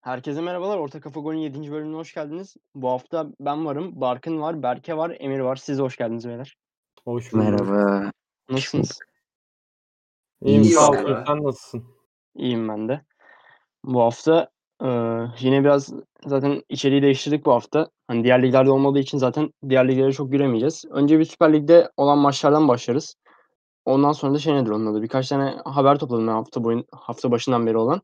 [0.00, 0.78] Herkese merhabalar.
[0.78, 1.72] Orta Kafa Gol'ün 7.
[1.72, 2.56] bölümüne hoş geldiniz.
[2.74, 5.56] Bu hafta ben varım, Barkın var, Berke var, Emir var.
[5.56, 6.56] Siz de hoş geldiniz beyler.
[7.04, 7.44] Hoş bulduk.
[7.44, 8.10] Merhaba.
[8.50, 8.98] Nasılsınız?
[10.42, 11.24] İyiyim İyi sağ ol.
[11.26, 11.84] Sen nasılsın?
[12.34, 13.04] İyiyim ben de.
[13.84, 14.50] Bu hafta
[14.82, 14.88] e,
[15.40, 15.92] yine biraz
[16.26, 17.90] zaten içeriği değiştirdik bu hafta.
[18.08, 20.84] Hani diğer liglerde olmadığı için zaten diğer liglere çok giremeyeceğiz.
[20.90, 23.14] Önce bir Süper Lig'de olan maçlardan başlarız.
[23.84, 25.02] Ondan sonra da şey nedir onun adı?
[25.02, 28.02] Birkaç tane haber topladım ben hafta boyun hafta başından beri olan.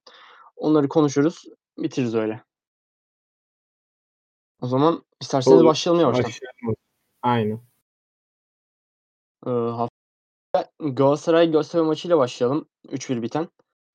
[0.56, 1.44] Onları konuşuruz,
[1.78, 2.42] bitiririz öyle.
[4.62, 5.68] O zaman isterseniz Olur.
[5.68, 6.24] başlayalım yavaştan.
[6.24, 6.76] Başlayalım.
[7.22, 7.60] Aynen.
[9.46, 12.68] Ee, hafta Galatasaray Göztepe maçıyla başlayalım.
[12.88, 13.48] 3-1 biten.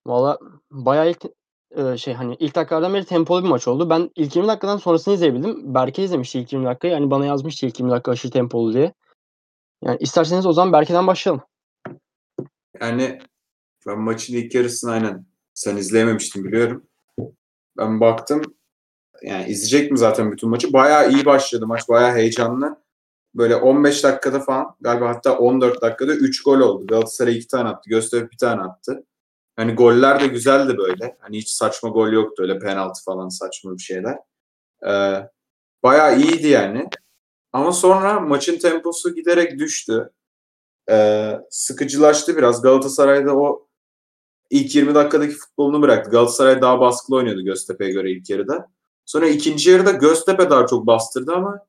[0.07, 0.39] Valla
[0.71, 1.25] bayağı ilk
[1.71, 3.89] e, şey hani ilk dakikalardan beri tempolu bir maç oldu.
[3.89, 5.73] Ben ilk 20 dakikadan sonrasını izleyebildim.
[5.73, 6.93] Berke izlemişti ilk 20 dakikayı.
[6.93, 8.93] Yani bana yazmıştı ilk 20 dakika aşırı tempolu diye.
[9.83, 11.43] Yani isterseniz o zaman Berke'den başlayalım.
[12.81, 13.19] Yani
[13.87, 16.87] ben maçın ilk yarısını aynen sen izleyememiştin biliyorum.
[17.77, 18.41] Ben baktım
[19.21, 20.73] yani izleyecek mi zaten bütün maçı?
[20.73, 21.89] Bayağı iyi başladı maç.
[21.89, 22.85] Bayağı heyecanlı.
[23.35, 26.87] Böyle 15 dakikada falan galiba hatta 14 dakikada 3 gol oldu.
[26.87, 27.89] Galatasaray 2 tane attı.
[27.89, 29.03] Göztepe bir tane attı.
[29.55, 31.17] Hani goller de güzeldi böyle.
[31.19, 34.17] Hani hiç saçma gol yoktu öyle penaltı falan saçma bir şeyler.
[34.87, 35.29] Ee,
[35.83, 36.89] bayağı iyiydi yani.
[37.53, 40.11] Ama sonra maçın temposu giderek düştü.
[40.89, 42.61] Ee, sıkıcılaştı biraz.
[42.61, 43.67] Galatasaray'da o
[44.49, 46.11] ilk 20 dakikadaki futbolunu bıraktı.
[46.11, 48.67] Galatasaray daha baskılı oynuyordu Göztepe'ye göre ilk yarıda.
[49.05, 51.59] Sonra ikinci yarıda Göztepe daha çok bastırdı ama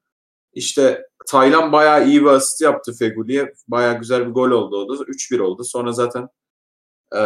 [0.53, 3.55] işte Taylan bayağı iyi bir asist yaptı Feguli'ye.
[3.69, 5.03] Bayağı güzel bir gol oldu o da.
[5.03, 5.65] 3-1 oldu.
[5.65, 6.29] Sonra zaten
[7.15, 7.21] e,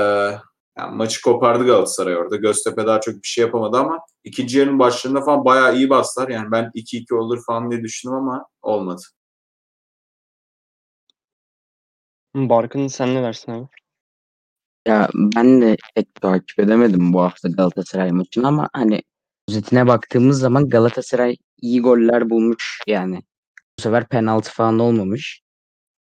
[0.79, 2.37] yani maçı kopardı Galatasaray orada.
[2.37, 6.29] Göztepe daha çok bir şey yapamadı ama ikinci yarının başlarında falan bayağı iyi bastılar.
[6.29, 9.03] Yani ben 2-2 olur falan diye düşündüm ama olmadı.
[12.35, 13.67] Barkın sen ne dersin abi?
[14.87, 19.03] Ya ben de pek takip edemedim bu hafta Galatasaray maçını ama hani
[19.49, 23.23] özetine baktığımız zaman Galatasaray iyi goller bulmuş yani.
[23.79, 25.41] Bu sefer penaltı falan olmamış.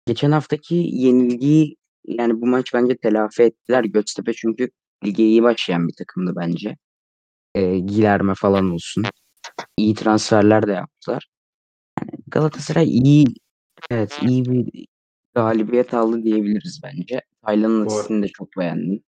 [0.07, 3.83] Geçen haftaki yenilgiyi yani bu maç bence telafi ettiler.
[3.83, 4.71] Göztepe çünkü
[5.05, 6.77] lige iyi başlayan bir takımdı bence.
[7.55, 9.03] Ee, Gilerme falan olsun.
[9.77, 11.27] İyi transferler de yaptılar.
[12.01, 13.25] Yani Galatasaray iyi
[13.91, 14.85] evet iyi bir
[15.35, 17.21] galibiyet aldı diyebiliriz bence.
[17.45, 19.03] Taylan'ın Bu- asistini de çok beğendim.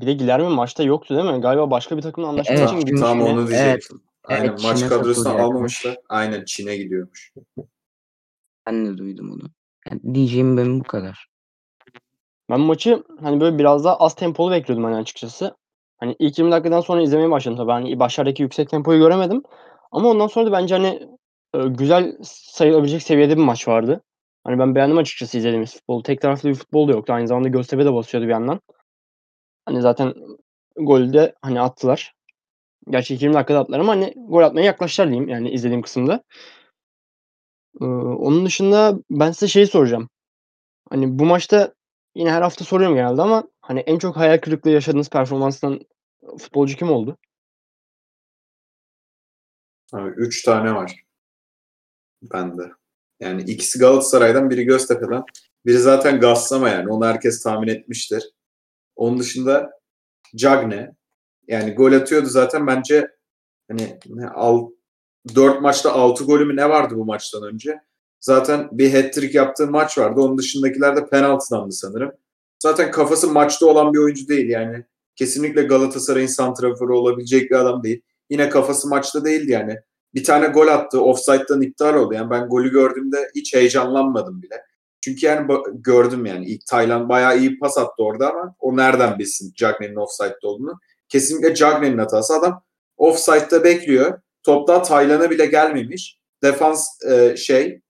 [0.00, 1.40] Bir de Gilerme maçta yoktu değil mi?
[1.40, 3.28] Galiba başka bir takımla anlaşmak Evet, için gitmiş Tam yine.
[3.30, 4.02] onu diyecektim.
[4.24, 5.44] Aynen evet, maç Çin'e kadrosuna satılacakmış.
[5.54, 5.96] almamışlar.
[6.08, 7.32] Aynen Çin'e gidiyormuş.
[8.66, 9.50] Ben de duydum onu.
[9.90, 11.28] Yani diyeceğim benim bu kadar.
[12.50, 15.56] Ben maçı hani böyle biraz daha az tempolu bekliyordum hani açıkçası.
[15.98, 17.70] Hani ilk 20 dakikadan sonra izlemeye başladım tabii.
[17.72, 19.42] Hani başlardaki yüksek tempoyu göremedim.
[19.92, 21.08] Ama ondan sonra da bence hani
[21.54, 24.02] e, güzel sayılabilecek seviyede bir maç vardı.
[24.48, 26.02] Hani ben beğendim açıkçası izlediğimiz futbolu.
[26.02, 27.12] Tek taraflı bir futbol da yoktu.
[27.12, 28.60] Aynı zamanda Göztepe de basıyordu bir yandan.
[29.66, 30.14] Hani zaten
[30.76, 32.14] golü de hani attılar.
[32.90, 36.24] Gerçi ilk 20 dakikada attılar ama hani gol atmaya yaklaştılar diyeyim yani izlediğim kısımda.
[37.80, 40.08] Ee, onun dışında ben size şeyi soracağım.
[40.90, 41.74] Hani bu maçta
[42.14, 45.80] yine her hafta soruyorum genelde ama hani en çok hayal kırıklığı yaşadığınız performanstan
[46.38, 47.16] futbolcu kim oldu?
[49.92, 51.04] Abi, üç tane var.
[52.22, 52.77] Bende.
[53.20, 55.22] Yani ikisi Galatasaray'dan, biri Göztepe'den.
[55.66, 56.90] Biri zaten Gassama yani.
[56.92, 58.32] Onu herkes tahmin etmiştir.
[58.96, 59.70] Onun dışında
[60.36, 60.96] Cagne.
[61.48, 63.10] Yani gol atıyordu zaten bence
[63.70, 63.98] hani
[64.34, 64.70] al,
[65.34, 67.80] 4 maçta 6 golü mü ne vardı bu maçtan önce?
[68.20, 70.20] Zaten bir hat-trick yaptığı maç vardı.
[70.20, 72.12] Onun dışındakiler de penaltıdandı sanırım.
[72.62, 74.84] Zaten kafası maçta olan bir oyuncu değil yani.
[75.16, 78.02] Kesinlikle Galatasaray'ın santraforu olabilecek bir adam değil.
[78.30, 79.80] Yine kafası maçta değildi yani.
[80.14, 81.02] Bir tane gol attı.
[81.02, 82.14] Offside'dan iptal oldu.
[82.14, 84.62] Yani ben golü gördüğümde hiç heyecanlanmadım bile.
[85.00, 86.46] Çünkü yani gördüm yani.
[86.46, 90.78] İlk Taylan bayağı iyi pas attı orada ama o nereden bilsin Cagne'nin offside'da olduğunu.
[91.08, 92.34] Kesinlikle Cagne'nin hatası.
[92.34, 92.62] Adam
[92.96, 94.20] offside'da bekliyor.
[94.42, 96.18] Top daha Taylan'a bile gelmemiş.
[96.42, 97.80] Defans e, şey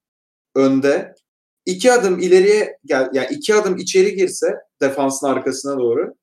[0.54, 1.14] önde.
[1.66, 6.14] İki adım ileriye gel yani iki adım içeri girse defansın arkasına doğru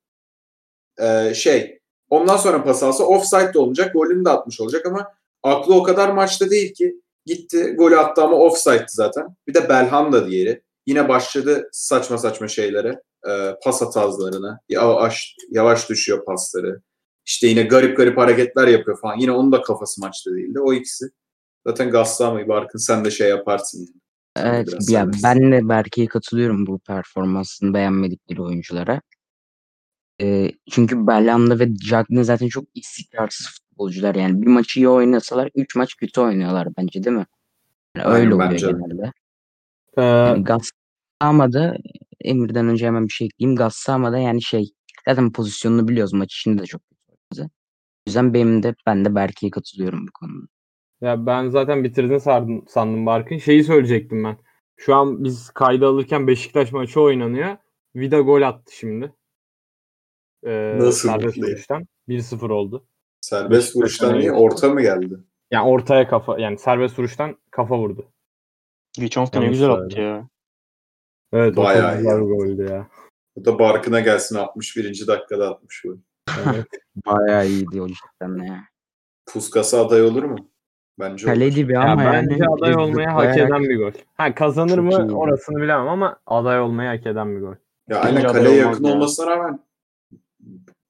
[0.98, 1.78] e, şey
[2.10, 3.92] ondan sonra pas alsa offside de olacak.
[3.94, 5.08] Golünü de atmış olacak ama
[5.42, 7.00] aklı o kadar maçta değil ki.
[7.26, 9.26] Gitti golü attı ama offside'di zaten.
[9.48, 10.62] Bir de Belhanda diğeri.
[10.86, 13.02] Yine başladı saçma saçma şeylere.
[13.28, 14.60] E, pas hatazlarına.
[14.68, 16.80] Yavaş, yavaş düşüyor pasları.
[17.26, 19.18] İşte yine garip garip hareketler yapıyor falan.
[19.18, 20.60] Yine onun da kafası maçta değildi.
[20.60, 21.06] O ikisi.
[21.66, 23.78] Zaten Gassamayı Barkın sen de şey yaparsın.
[23.78, 24.00] Yani.
[24.36, 25.22] Evet biraz ya seversin.
[25.22, 29.00] ben de Berke'ye katılıyorum bu performansını beğenmedikleri oyunculara.
[30.20, 34.14] Ee, çünkü Belhanda ve Cagne zaten çok istikrarsız futbolcular.
[34.14, 37.26] Yani bir maçı iyi oynasalar 3 maç kötü oynuyorlar bence değil mi?
[37.96, 38.72] Yani Aynen, öyle oluyor bence de.
[38.72, 39.12] genelde.
[39.98, 41.76] Ee, Yani Gassama'da
[42.20, 43.56] Emir'den önce hemen bir şey ekleyeyim.
[43.56, 44.72] Gassama'da yani şey
[45.08, 46.12] Zaten pozisyonunu biliyoruz.
[46.12, 46.80] Maç içinde de çok
[47.30, 47.42] kötü.
[47.42, 47.46] O
[48.06, 50.46] yüzden benim de ben de Berke'ye katılıyorum bu konuda.
[51.00, 53.38] Ya ben zaten bitirdin sandım, sandım Barkın.
[53.38, 54.36] Şeyi söyleyecektim ben.
[54.76, 57.56] Şu an biz kayda alırken Beşiktaş maçı oynanıyor.
[57.96, 59.12] Vida gol attı şimdi.
[60.46, 61.52] Ee, Nasıl serbest gol ya?
[61.52, 61.86] vuruştan.
[62.08, 62.86] 1-0 oldu.
[63.26, 64.32] Serbest vuruştan iyi iyi.
[64.32, 65.18] orta mı geldi?
[65.50, 68.12] Yani ortaya kafa yani serbest vuruştan kafa vurdu.
[68.92, 70.28] Geçen hafta ne güzel attı ya.
[71.32, 72.88] Evet Bayağı iyi goldü ya.
[73.36, 75.06] Bu da Barkın'a gelsin 61.
[75.06, 75.98] dakikada atmış bu.
[76.46, 76.66] Evet.
[77.06, 78.64] Bayağı iyiydi o cidden ya.
[79.26, 80.36] Puskası aday olur mu?
[80.98, 81.54] Bence Kale olur.
[81.54, 82.30] dibi Ya ama yani.
[82.30, 83.92] bence aday biz olmayı hak eden bir gol.
[84.14, 85.14] Ha kazanır Çok mı iyiydi.
[85.14, 87.54] orasını bilemem ama aday olmayı hak eden bir gol.
[87.88, 88.94] Ya aynen kaleye yakın ya.
[88.94, 89.60] olmasına rağmen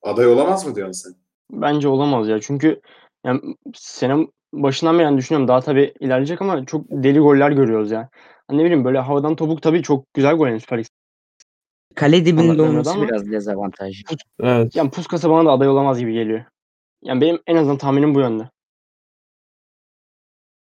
[0.02, 1.25] aday olamaz mı diyorsun sen?
[1.50, 2.40] Bence olamaz ya.
[2.40, 2.80] Çünkü
[3.24, 3.40] yani
[3.74, 8.08] sene başından beri yani düşünüyorum daha tabii ilerleyecek ama çok deli goller görüyoruz ya.
[8.48, 10.86] Hani ne bileyim böyle havadan topuk tabii çok güzel gol yani Süper Lig.
[11.94, 14.16] Kale dibinde olması ama- biraz dezavantajlı.
[14.40, 14.76] Evet.
[14.76, 16.44] Yani Puskas'a bana da aday olamaz gibi geliyor.
[17.02, 18.50] Yani benim en azından tahminim bu yönde.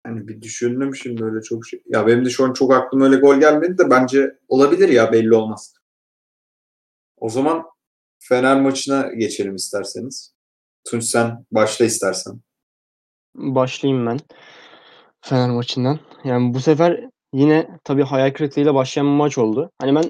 [0.05, 1.83] Hani bir düşündüm şimdi öyle çok şey.
[1.87, 5.35] Ya benim de şu an çok aklıma öyle gol gelmedi de bence olabilir ya belli
[5.35, 5.75] olmaz.
[7.17, 7.65] O zaman
[8.19, 10.36] Fener maçına geçelim isterseniz.
[10.87, 12.41] Tunç sen başla istersen.
[13.35, 14.19] Başlayayım ben
[15.21, 15.99] Fener maçından.
[16.25, 17.01] Yani bu sefer
[17.33, 19.71] yine tabii hayal kırıklığıyla başlayan bir maç oldu.
[19.81, 20.05] Hani ben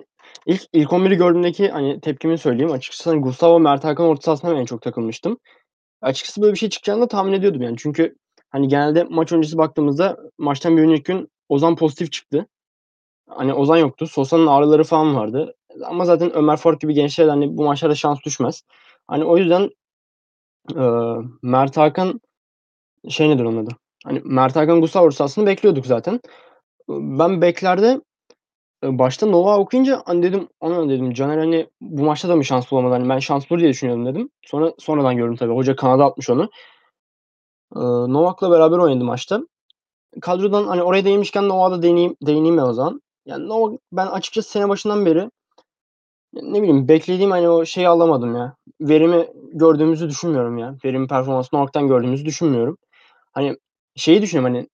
[0.47, 2.73] ilk ilk 11'i gördüğümdeki hani tepkimi söyleyeyim.
[2.73, 5.39] Açıkçası hani Gustavo Mert Hakan orta sahasına ben en çok takılmıştım.
[6.03, 7.77] Açıkçası böyle bir şey çıkacağını da tahmin ediyordum yani.
[7.79, 8.17] Çünkü
[8.51, 12.47] hani genelde maç öncesi baktığımızda maçtan bir önceki gün Ozan pozitif çıktı.
[13.29, 14.07] Hani Ozan yoktu.
[14.07, 15.55] Sosa'nın ağrıları falan vardı.
[15.85, 18.63] Ama zaten Ömer Faruk gibi gençler hani bu maçlarda şans düşmez.
[19.09, 19.71] Hani o yüzden
[20.77, 22.21] eee Mert Hakan
[23.11, 23.71] şey nedir onun adı?
[24.05, 26.21] Hani Mert Hakan Gustavo ortasını bekliyorduk zaten.
[26.91, 28.01] Ben beklerde
[28.85, 32.95] başta Nova okuyunca hani dedim ana dedim Caner hani bu maçta da mı şans bulamadı?
[32.95, 34.31] Hani ben şans bulur diye düşünüyordum dedim.
[34.47, 35.55] Sonra sonradan gördüm tabii.
[35.55, 36.51] Hoca kanada atmış onu.
[37.77, 39.41] Eee Novak'la beraber oynadı maçta.
[40.23, 43.03] Kadrodan hani oraya değinmişken Novak'a da değineyim, değineyim ben o zaman.
[43.27, 45.31] Yani Novak ben açıkçası sene başından beri
[46.43, 48.57] ne bileyim beklediğim hani o şeyi alamadım ya.
[48.81, 50.77] Verimi gördüğümüzü düşünmüyorum ya.
[50.85, 52.79] Verim performansı Novak'tan gördüğümüzü düşünmüyorum.
[53.33, 53.57] Hani
[53.97, 54.69] şeyi düşünüyorum hani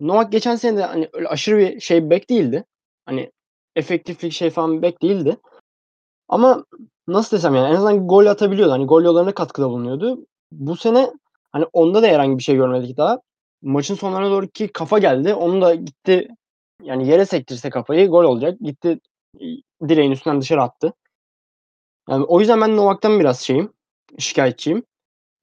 [0.00, 2.64] Novak geçen sene de hani öyle aşırı bir şey bek değildi.
[3.06, 3.32] Hani
[3.76, 5.36] efektiflik şey falan bek değildi.
[6.28, 6.64] Ama
[7.08, 8.72] nasıl desem yani en azından gol atabiliyordu.
[8.72, 10.26] Hani gol yollarına katkıda bulunuyordu.
[10.52, 11.12] Bu sene
[11.52, 13.20] hani onda da herhangi bir şey görmedik daha.
[13.62, 15.34] Maçın sonlarına doğru ki kafa geldi.
[15.34, 16.28] Onu da gitti
[16.82, 18.58] yani yere sektirse kafayı gol olacak.
[18.60, 19.00] Gitti
[19.88, 20.92] direğin üstünden dışarı attı.
[22.10, 23.72] Yani o yüzden ben Novak'tan biraz şeyim,
[24.18, 24.82] şikayetçiyim.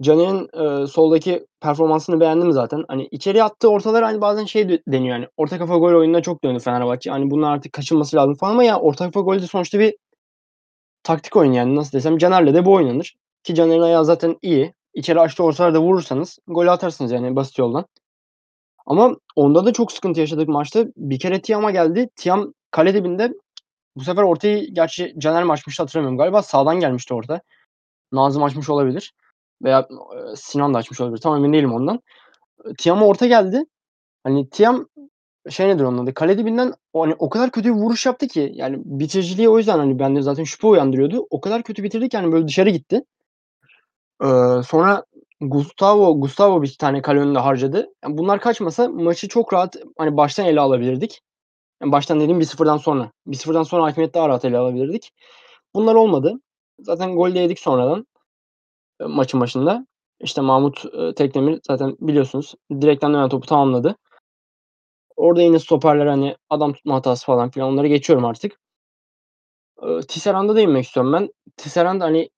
[0.02, 2.86] Caner'in eee, soldaki performansını beğendim zaten.
[2.88, 6.44] Hani içeriye attığı ortalar hani bazen şey de deniyor hani orta kafa gol oyununa çok
[6.44, 7.12] döndü Fenerbahçe.
[7.12, 9.96] Hani bunlar artık kaçınması lazım falan ama ya orta kafa golü de sonuçta bir
[11.04, 13.16] taktik oyun yani nasıl desem Caner'le de bu oynanır.
[13.44, 14.74] Ki Caner'in ayağı zaten iyi.
[14.94, 17.86] İçeri açtığı ortalarda vurursanız gol atarsınız yani basit yoldan.
[18.86, 20.86] Ama onda da çok sıkıntı yaşadık maçta.
[20.98, 22.10] Bir kere Tiam'a geldi.
[22.16, 23.34] Tiam kale dibinde
[23.96, 26.18] bu sefer ortayı gerçi Caner mi açmıştı hatırlamıyorum.
[26.18, 27.42] Galiba sağdan gelmişti orta.
[28.14, 29.14] Nazım açmış olabilir.
[29.64, 31.22] Veya eee, Sinan da açmış olabilir.
[31.22, 32.02] Tam emin değilim ondan.
[32.68, 33.66] Eee, Tiam'a orta geldi.
[34.24, 34.88] Hani Tiam
[35.52, 36.14] şey nedir onun adı?
[36.14, 39.80] Kale dibinden o hani o kadar kötü bir vuruş yaptı ki yani bitiriciliği o yüzden
[39.80, 41.28] hani bende zaten şüphe uyandırıyordu.
[41.30, 43.04] O kadar kötü bitirdi ki hani böyle dışarı gitti.
[44.24, 45.04] Eee, sonra
[45.42, 47.88] Gustavo Gustavo bir tane kale önünde harcadı.
[48.04, 51.22] Yani bunlar kaçmasa maçı çok rahat hani baştan ele alabilirdik.
[51.84, 53.12] Yani baştan dediğim 1-0'dan sonra.
[53.28, 55.12] 1-0'dan sonra hakimiyeti daha rahat ele alabilirdik.
[55.76, 56.34] Bunlar olmadı.
[56.80, 58.08] Zaten gol de yedik sonradan.
[59.02, 59.88] Eee, maçın başında.
[60.22, 63.96] İşte Mahmut, eee, Tekdemir zaten biliyorsunuz direkten dönen topu tamamladı.
[65.16, 68.60] Orada yine stoperler hani adam tutma hatası falan filan onları geçiyorum artık.
[69.84, 71.30] Eee, Tisserand'a değinmek istiyorum ben.
[71.58, 72.30] Tisserand hani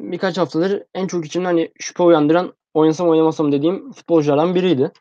[0.00, 4.92] birkaç haftadır en çok içimde hani şüphe uyandıran oynasam oynamasam dediğim futbolculardan biriydi.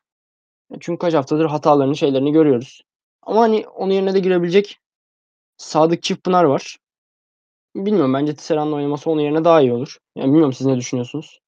[0.72, 2.84] E, çünkü kaç haftadır hatalarını, şeylerini görüyoruz.
[3.28, 4.80] Ama hani onun yerine de girebilecek
[5.58, 6.78] Sadık Çiftpınar var.
[7.76, 9.98] Bilmiyorum bence Tisserand'la oynaması onun yerine daha iyi olur.
[10.16, 11.40] Yani bilmiyorum siz ne düşünüyorsunuz?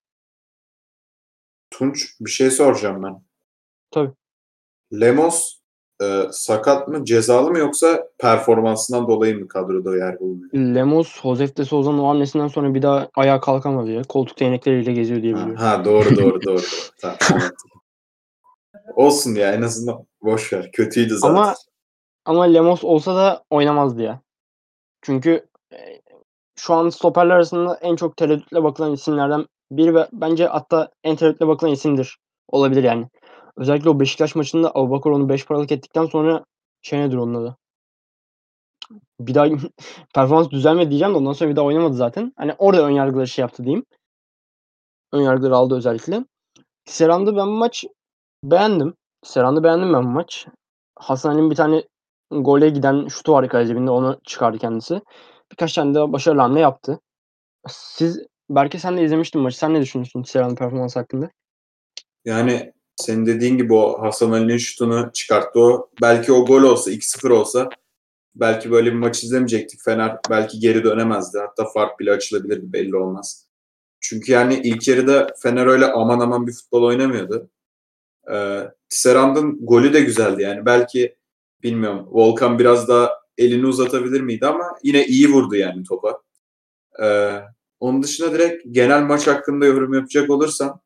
[1.72, 3.22] Tunç bir şey soracağım ben.
[3.92, 4.12] Tabii.
[4.94, 5.60] Lemos
[6.02, 10.54] e, sakat mı, cezalı mı yoksa performansından dolayı mı kadroda yer bulmuyor?
[10.54, 14.02] Lemos, Josef de Souza'nın o hamlesinden sonra bir daha ayağa kalkamadı ya.
[14.02, 15.62] Koltuk değnekleriyle geziyor diye Ha, biliyorum.
[15.64, 16.44] ha, doğru doğru doğru.
[16.46, 16.62] doğru.
[17.02, 17.18] Tamam.
[18.96, 20.72] Olsun ya en azından boş ver.
[20.72, 21.36] Kötüydü zaten.
[21.36, 21.56] Ama
[22.26, 24.22] ama Lemos olsa da oynamazdı ya.
[25.02, 26.02] Çünkü eee,
[26.56, 31.48] şu an stoperler arasında en çok tereddütle bakılan isimlerden biri ve bence hatta en tereddütle
[31.48, 32.18] bakılan isimdir.
[32.48, 33.08] Olabilir yani.
[33.58, 36.46] Özellikle o Beşiktaş maçında Abubakar onu 5 paralık ettikten sonra
[36.82, 37.58] şey nedir onun adı?
[39.20, 39.48] bir daha
[40.16, 42.34] performans düzelmedi diyeceğim de ondan sonra bir daha oynamadı zaten.
[42.38, 43.86] Hani orada ön yargıları şey yaptı diyeyim.
[45.12, 46.26] Ön yargıları aldı özellikle.
[46.86, 47.86] Tisserand'ı ben bu maç
[48.44, 48.94] beğendim.
[49.22, 50.48] Tisserand'ı beğendim ben bu maç.
[50.96, 51.84] Hasan Ali'nin bir tane
[52.32, 55.02] gole giden şutu var kaleci dibinde onu çıkardı kendisi.
[55.52, 57.00] Birkaç tane de başarılı hamle yaptı.
[57.68, 58.20] Siz
[58.50, 59.58] Berke sen de izlemiştin maçı.
[59.58, 61.30] Sen ne düşünüyorsun Tisserand'ın performansı hakkında?
[62.26, 65.90] Yani senin dediğin gibi o Hasan Ali'nin şutunu çıkarttı o.
[66.02, 67.70] Belki o gol olsa 2-0 olsa
[68.36, 69.82] belki böyle bir maç izlemeyecektik.
[69.86, 71.40] Fener belki geri dönemezdi.
[71.40, 73.48] Hatta fark bile açılabilirdi belli olmaz.
[74.00, 77.50] Çünkü yani ilk yarıda Fener öyle aman aman bir futbol oynamıyordu.
[78.32, 80.66] Ee, Tisserand'ın golü de güzeldi yani.
[80.66, 81.16] Belki
[81.64, 86.22] bilmiyorum Volkan biraz daha elini uzatabilir miydi ama yine iyi vurdu yani topa.
[87.04, 87.42] Ee,
[87.80, 90.82] onun dışında direkt genel maç hakkında yorum yapacak olursam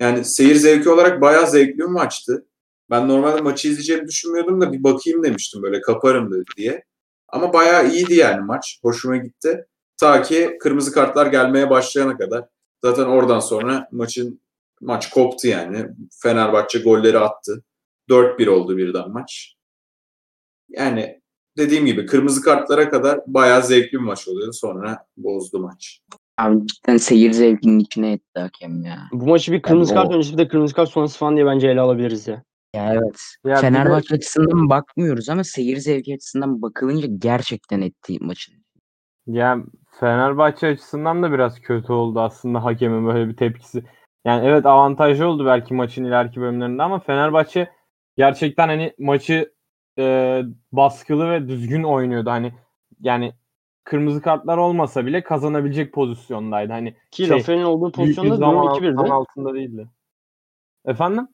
[0.00, 2.46] yani seyir zevki olarak bayağı zevkli bir maçtı.
[2.90, 6.84] Ben normalde maçı izleyeceğimi düşünmüyordum da bir bakayım demiştim böyle kaparım diye.
[7.28, 8.80] Ama bayağı iyiydi yani maç.
[8.82, 9.66] Hoşuma gitti.
[9.96, 12.44] Ta ki kırmızı kartlar gelmeye başlayana kadar.
[12.84, 14.40] Zaten oradan sonra maçın
[14.80, 15.86] maç koptu yani.
[16.22, 17.64] Fenerbahçe golleri attı.
[18.10, 19.54] 4-1 oldu birden maç.
[20.68, 21.20] Yani
[21.56, 24.52] dediğim gibi kırmızı kartlara kadar bayağı zevkli bir maç oluyordu.
[24.52, 26.00] Sonra bozdu maç.
[26.38, 28.98] Abi cidden seyir zevkinin içine etti hakem ya.
[29.12, 31.46] Bu maçı bir kırmızı Yani o- kart öncesi bir de kırmızı kart sonrası falan diye
[31.46, 32.42] bence ele alabiliriz ya.
[32.74, 33.20] Ya evet.
[33.44, 38.54] Ya bir de- Fenerbahçe açısından bakmıyoruz ama seyir zevki açısından bakılınca gerçekten etti maçın.
[39.26, 39.58] Ya
[40.00, 43.84] Fenerbahçe açısından da biraz kötü oldu aslında hakemin böyle bir tepkisi.
[44.24, 47.70] Yani evet avantajlı oldu belki maçın ileriki bölümlerinde ama Fenerbahçe
[48.16, 49.52] gerçekten hani maçı
[49.98, 52.30] e, baskılı ve düzgün oynuyordu.
[52.30, 52.52] Hani
[53.00, 53.32] yani
[53.84, 56.72] kırmızı kartlar olmasa bile kazanabilecek pozisyondaydı.
[56.72, 58.94] Hani Ki Şey, Rafael'in olduğu pozisyonda durum zaman, 2-1'di.
[58.94, 59.88] zaman altında değildi.
[60.84, 61.28] Efendim?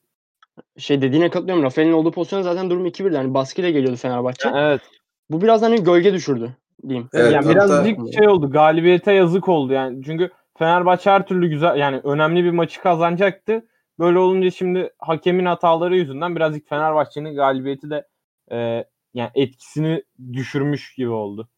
[0.77, 1.63] Şey dediğine katılıyorum.
[1.63, 3.15] Rafael'in olduğu pozisyonda zaten durum 2-1'di.
[3.15, 4.49] Yani baskıyla geliyordu Fenerbahçe.
[4.55, 4.81] Evet.
[5.29, 6.55] Bu biraz hani gölge düşürdü
[6.87, 7.09] diyeyim.
[7.13, 8.51] Evet, yani hatta- birazcık şey oldu.
[8.51, 10.03] Galibiyete yazık oldu yani.
[10.05, 13.67] Çünkü Fenerbahçe her türlü güzel yani önemli bir maçı kazanacaktı.
[13.99, 18.07] Böyle olunca şimdi hakemin hataları yüzünden birazcık Fenerbahçe'nin galibiyeti de
[18.51, 21.49] e, yani etkisini düşürmüş gibi oldu.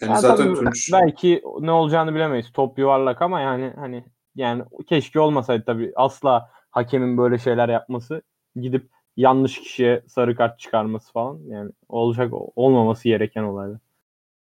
[0.00, 2.52] Yani Yani zaten Tunç belki ne olacağını bilemeyiz.
[2.52, 4.04] Top yuvarlak ama yani hani
[4.34, 5.92] yani keşke olmasaydı tabii.
[5.96, 8.22] Asla hakemin böyle şeyler yapması
[8.56, 13.80] gidip yanlış kişiye sarı kart çıkarması falan yani olacak olmaması gereken olaylar.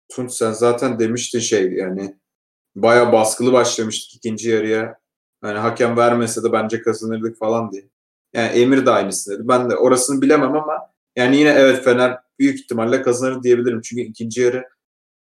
[0.09, 2.14] Tunç sen zaten demiştin şey yani
[2.76, 4.99] bayağı baskılı başlamıştık ikinci yarıya.
[5.45, 7.88] Yani hakem vermese de bence kazanırdık falan diye.
[8.35, 9.49] Yani Emir de aynısını dedi.
[9.49, 10.79] Ben de orasını bilemem ama
[11.17, 13.81] yani yine evet Fener büyük ihtimalle kazanır diyebilirim.
[13.81, 14.64] Çünkü ikinci yarı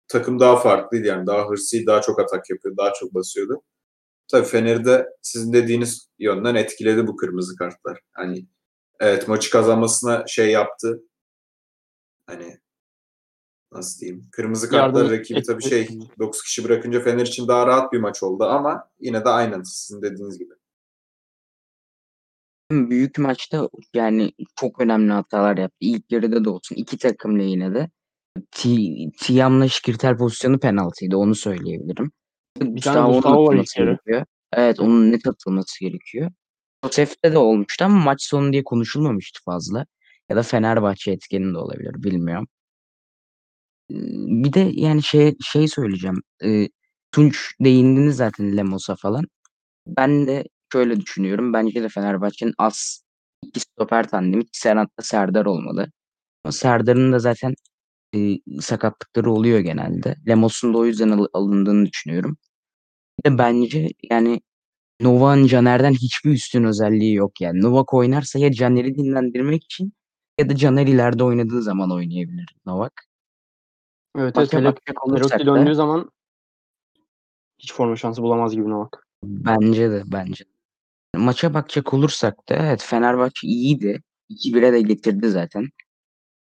[0.07, 1.27] takım daha farklıydı yani.
[1.27, 3.61] Daha hırslıydı, daha çok atak yapıyordu, daha çok basıyordu.
[4.27, 7.99] Tabii Fener'i de sizin dediğiniz yönden etkiledi bu kırmızı kartlar.
[8.13, 8.45] Hani
[8.99, 11.03] evet maçı kazanmasına şey yaptı.
[12.27, 12.59] Hani
[13.71, 14.21] nasıl diyeyim?
[14.31, 15.87] Kırmızı kartlar Yardım rakibi tabii şey
[16.19, 20.01] 9 kişi bırakınca Fener için daha rahat bir maç oldu ama yine de aynen sizin
[20.01, 20.53] dediğiniz gibi.
[22.71, 25.77] Büyük maçta yani çok önemli hatalar yaptı.
[25.79, 26.75] İlk yarıda da olsun.
[26.75, 27.89] iki takım lehine de.
[28.51, 31.17] Ti- Tiam'la Şikirtel pozisyonu penaltıydı.
[31.17, 32.11] Onu söyleyebilirim.
[32.61, 34.25] Bir tane Gustavo'nun Gustavo var ilk yarı.
[34.53, 36.31] Evet onun net atılması gerekiyor.
[36.83, 39.85] Josef'te de olmuştu ama maç sonu diye konuşulmamıştı fazla.
[40.29, 42.47] Ya da Fenerbahçe etkeni de olabilir bilmiyorum.
[43.89, 46.21] Bir de yani şey şey söyleyeceğim.
[46.43, 46.69] Ee,
[47.11, 49.25] Tunç değindiniz zaten Lemos'a falan.
[49.87, 50.43] Ben de
[50.73, 51.53] şöyle düşünüyorum.
[51.53, 53.03] Bence de Fenerbahçe'nin az
[53.43, 55.87] iki stoper tandemi Serhat'la Serdar olmalı.
[56.43, 57.55] Ama Serdar'ın da zaten
[58.15, 60.15] e, sakatlıkları oluyor genelde.
[60.27, 62.37] Lemos'un da o yüzden al- alındığını düşünüyorum.
[63.25, 64.41] Bir de bence yani
[65.01, 67.61] Novak'ın Caner'den hiçbir üstün özelliği yok yani.
[67.61, 69.93] Novak oynarsa ya Caner'i dinlendirmek için
[70.39, 73.08] ya da Caner ileride oynadığı zaman oynayabilir Novak.
[74.17, 74.53] Evet evet.
[74.53, 76.11] Hele bakacak olursak Perotti da döndüğü zaman
[77.59, 79.07] hiç forma şansı bulamaz gibi Novak.
[79.23, 80.45] bence de bence.
[80.45, 80.49] de.
[81.17, 84.01] Maça bakacak olursak da evet Fenerbahçe iyiydi.
[84.29, 85.69] 2-1'e de getirdi zaten.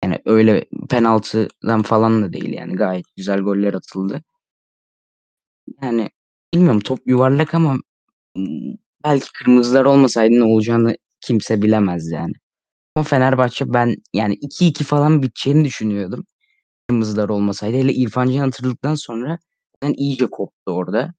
[0.05, 4.23] Yani öyle penaltıdan falan da değil yani gayet güzel goller atıldı.
[5.83, 6.11] Yani
[6.55, 7.79] bilmiyorum top yuvarlak ama
[9.05, 12.33] belki kırmızılar olmasaydı ne olacağını kimse bilemez yani.
[12.95, 16.27] Ama Fenerbahçe ben yani 2-2 falan biteceğini düşünüyordum.
[16.89, 17.77] Kırmızılar olmasaydı.
[17.77, 19.39] Hele İrfan Can atıldıktan sonra
[19.83, 21.15] ben iyice koptu orada.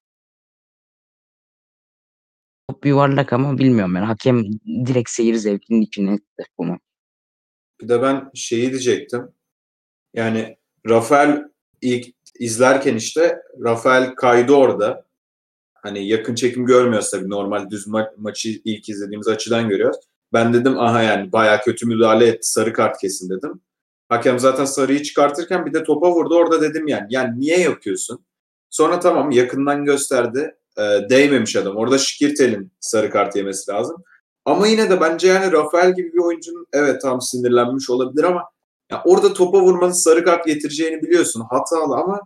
[2.69, 4.05] Top yuvarlak ama bilmiyorum yani.
[4.05, 4.43] Hakem
[4.85, 6.81] direkt seyir zevkinin içine etti bu maç.
[7.81, 9.27] Bir de ben şeyi diyecektim.
[10.13, 10.57] Yani
[10.89, 11.43] Rafael
[11.81, 15.05] ilk izlerken işte Rafael kaydı orada.
[15.73, 17.29] Hani yakın çekim görmüyoruz tabii.
[17.29, 19.99] Normal düz ma- maçı ilk izlediğimiz açıdan görüyoruz.
[20.33, 22.49] Ben dedim aha yani bayağı kötü müdahale etti.
[22.49, 23.61] Sarı kart kesin dedim.
[24.09, 26.35] Hakem zaten sarıyı çıkartırken bir de topa vurdu.
[26.35, 27.07] Orada dedim yani.
[27.09, 28.25] Yani niye yapıyorsun?
[28.69, 30.55] Sonra tamam yakından gösterdi.
[30.77, 31.75] E, değmemiş adam.
[31.75, 34.03] Orada Şikirtel'in sarı kart yemesi lazım.
[34.45, 38.43] Ama yine de bence yani Rafael gibi bir oyuncunun evet tam sinirlenmiş olabilir ama
[38.91, 41.45] ya orada topa vurmanın sarı kart getireceğini biliyorsun.
[41.49, 42.21] Hatalı ama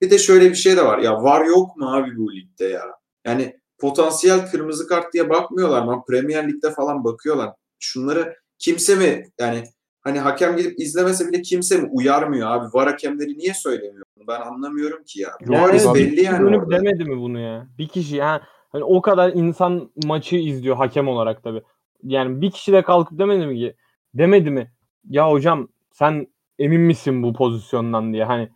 [0.00, 0.98] bir de şöyle bir şey de var.
[0.98, 2.82] Ya var yok mu abi bu ligde ya?
[3.26, 6.02] Yani potansiyel kırmızı kart diye bakmıyorlar mı?
[6.08, 7.50] Premier Lig'de falan bakıyorlar.
[7.78, 9.64] Şunları kimse mi yani
[10.06, 12.66] hani hakem gidip izlemese bile kimse mi uyarmıyor abi?
[12.74, 14.06] Var hakemleri niye söylemiyor?
[14.16, 14.26] bunu?
[14.28, 15.30] Ben anlamıyorum ki ya.
[15.50, 16.76] Yani abi, belli yani dönüp orada.
[16.76, 17.66] demedi mi bunu ya?
[17.78, 18.40] Bir kişi yani
[18.72, 21.62] hani o kadar insan maçı izliyor hakem olarak tabii.
[22.02, 23.76] Yani bir kişi de kalkıp demedi mi ki?
[24.14, 24.72] Demedi mi?
[25.10, 26.26] Ya hocam sen
[26.58, 28.48] emin misin bu pozisyondan diye hani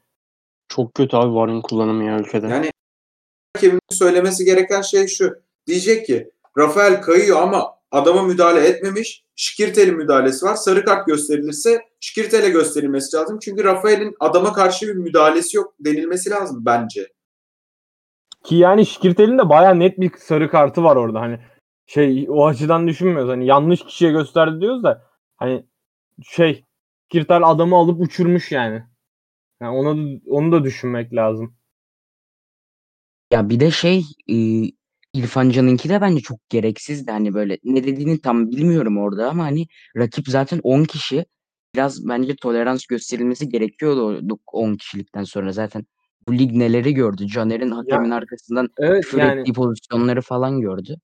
[0.69, 2.47] Çok kötü abi VAR'ın kullanımı ya ülkede.
[2.49, 2.71] Yani
[3.57, 5.43] hakemin söylemesi gereken şey şu.
[5.67, 9.25] Diyecek ki Rafael kayıyor ama adama müdahale etmemiş.
[9.37, 10.55] Şikirtel'in müdahalesi var.
[10.55, 13.39] Sarı kart gösterilirse Şikirtel'e gösterilmesi lazım.
[13.43, 17.09] Çünkü Rafael'in adama karşı bir müdahalesi yok denilmesi lazım bence.
[18.45, 21.21] ki yani Şikirtel'in de baya net bir sarı kartı var orada.
[21.21, 21.41] Hani
[21.87, 23.31] şey o açıdan düşünmüyoruz.
[23.31, 25.07] Hani yanlış kişiye gösterdi diyoruz da
[25.37, 25.67] hani
[26.23, 26.65] şey
[27.03, 28.83] Şikirtel adamı alıp uçurmuş yani.
[29.61, 31.57] Yani onu onu da düşünmek lazım.
[33.33, 34.37] Ya bir de şey e,
[35.15, 37.11] İrfan Can'ınki de bence çok gereksizdi.
[37.11, 41.25] Hani böyle ne dediğini tam bilmiyorum orada ama hani rakip zaten 10 kişi.
[41.75, 45.87] Biraz bence tolerans gösterilmesi gerekiyordu o 10 kişilikten sonra zaten.
[46.29, 47.27] Bu lig neleri gördü?
[47.27, 50.97] Caner'in hakemin arkasından Evet küfür yani ettiği pozisyonları falan gördü.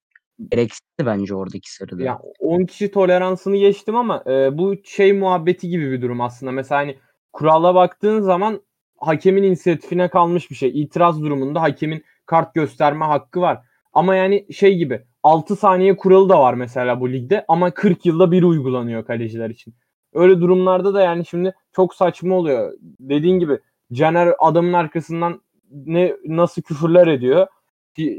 [0.51, 2.03] Gereksizdi bence oradaki sarıda.
[2.03, 6.53] Ya 10 kişi toleransını geçtim ama e, bu şey muhabbeti gibi bir durum aslında.
[6.53, 6.99] Mesela hani
[7.33, 8.61] kurala baktığın zaman
[8.99, 10.83] hakemin inisiyatifine kalmış bir şey.
[10.83, 13.63] İtiraz durumunda hakemin kart gösterme hakkı var.
[13.97, 18.33] Ama yani şey gibi 6 saniye kuralı da var mesela bu ligde ama 40 yılda
[18.33, 19.75] bir uygulanıyor kaleciler için.
[20.15, 22.73] Öyle durumlarda da yani şimdi çok saçma oluyor.
[22.81, 23.59] Dediğin gibi
[23.93, 27.47] Caner adamın arkasından ne nasıl küfürler ediyor.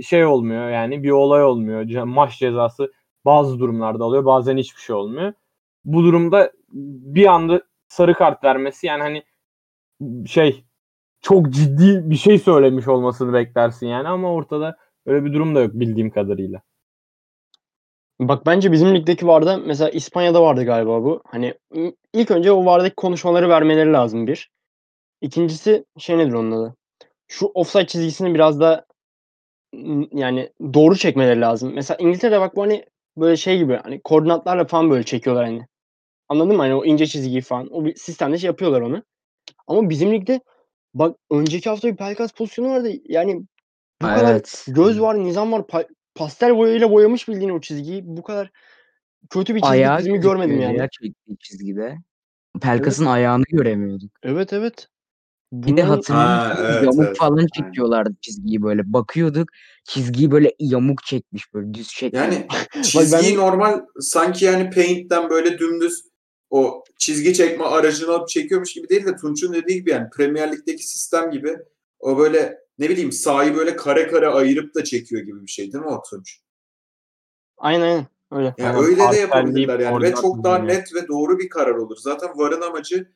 [0.06, 2.04] Şey olmuyor yani bir olay olmuyor.
[2.04, 2.92] Maç cezası
[3.26, 5.34] bazı durumlarda alıyor bazen hiçbir şey olmuyor.
[5.86, 6.52] Bu durumda
[7.14, 9.24] bir anda sarı kart vermesi yani hani
[10.28, 10.64] şey
[11.22, 15.74] çok ciddi bir şey söylemiş olmasını beklersin yani ama ortada öyle bir durum da yok
[15.74, 16.62] bildiğim kadarıyla.
[18.20, 21.22] Bak bence bizim ligdeki VAR'da mesela İspanya'da vardı galiba bu.
[21.26, 21.54] Hani
[22.14, 24.52] ilk önce o VAR'daki konuşmaları vermeleri lazım bir.
[25.22, 26.76] İkincisi şey nedir onun adı?
[27.28, 28.86] Şu offside çizgisini biraz da
[30.12, 31.74] yani doğru çekmeleri lazım.
[31.74, 32.86] Mesela İngiltere'de bak bu hani
[33.18, 35.68] böyle şey gibi hani koordinatlarla falan böyle çekiyorlar hani.
[36.30, 36.62] Anladın mı?
[36.62, 37.74] Hani o ince çizgiyi falan.
[37.74, 39.04] O bir sistemde şey yapıyorlar onu.
[39.68, 40.42] Ama bizim ligde
[40.94, 42.92] bak önceki hafta bir Pelkas pozisyonu vardı.
[43.06, 43.42] Yani
[44.02, 44.66] bu Ha, kadar evet.
[44.68, 45.62] göz var, nizam var.
[45.62, 48.02] Pa- pastel boyayla boyamış bildiğin o çizgiyi.
[48.06, 48.52] Bu kadar
[49.30, 50.78] kötü bir çizgi Ayağı çizimi görmedim yani.
[50.78, 51.98] ya çektiği çizgide.
[52.62, 54.12] Pelkas'ın ayağını göremiyorduk.
[54.24, 54.88] Evet evet.
[55.54, 57.18] Bir de Bunların hatırlıyorsun Ha, evet, yamuk evet.
[57.18, 57.48] falan Aynen.
[57.48, 58.94] çekiyorlardı çizgiyi böyle.
[58.94, 59.50] Bakıyorduk
[59.84, 62.22] çizgiyi böyle yamuk çekmiş böyle düz çekmiş.
[62.22, 62.48] Yani
[62.84, 66.04] çizgiyi ben- normal sanki yani Paint'ten böyle dümdüz
[66.50, 70.88] o çizgi çekme aracını alıp çekiyormuş gibi değil de Tunç'un dediği gibi yani Premier Lig'deki
[70.88, 71.58] sistem gibi
[72.00, 75.84] o böyle ne bileyim sahayı böyle kare kare ayırıp da çekiyor gibi bir şey değil
[75.84, 76.42] mi o Tunç?
[77.58, 78.56] aynen aynen öyle.
[78.58, 81.98] Yani Aynen, öyle de yapabilirler yani ve çok daha net ve doğru bir karar olur.
[81.98, 83.12] Zaten VAR'ın amacı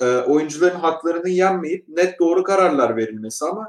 [0.00, 3.66] e, oyuncuların haklarını yenmeyip net doğru kararlar verilmesi ama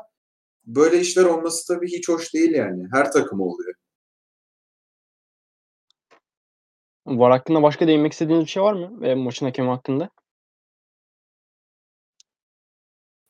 [0.66, 2.88] böyle işler olması tabii hiç hoş değil yani.
[2.92, 3.74] Her takım oluyor.
[7.06, 9.02] VAR hakkında başka değinmek istediğiniz bir şey var mı?
[9.02, 10.10] Ve maçın hakemi hakkında.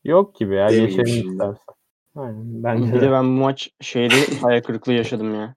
[0.04, 1.58] Yok gibi ya geçelim istersen.
[2.16, 3.02] Aynen, bence Bir de.
[3.02, 5.56] de ben bu maç şeyde hayal kırıklığı yaşadım ya.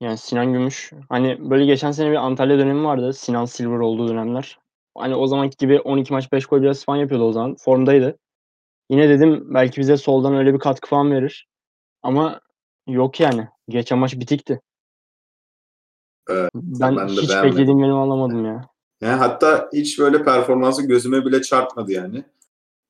[0.00, 0.92] Yani Sinan Gümüş.
[1.08, 3.12] Hani böyle geçen sene bir Antalya dönemi vardı.
[3.12, 4.58] Sinan Silver olduğu dönemler.
[4.98, 7.56] Hani o zamanki gibi 12 maç 5 gol biraz falan yapıyordu o zaman.
[7.56, 8.18] Formdaydı.
[8.90, 11.48] Yine dedim belki bize soldan öyle bir katkı falan verir.
[12.02, 12.40] Ama
[12.86, 13.48] yok yani.
[13.68, 14.60] Geçen maç bitikti.
[16.28, 17.50] Evet, ben, ben hiç beğenmedim.
[17.50, 18.62] beklediğim benim anlamadım ya.
[19.00, 22.24] Yani hatta hiç böyle performansı gözüme bile çarpmadı yani.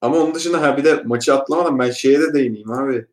[0.00, 3.06] Ama onun dışında ha bir de maçı atlamadan ben şeye de değineyim abi.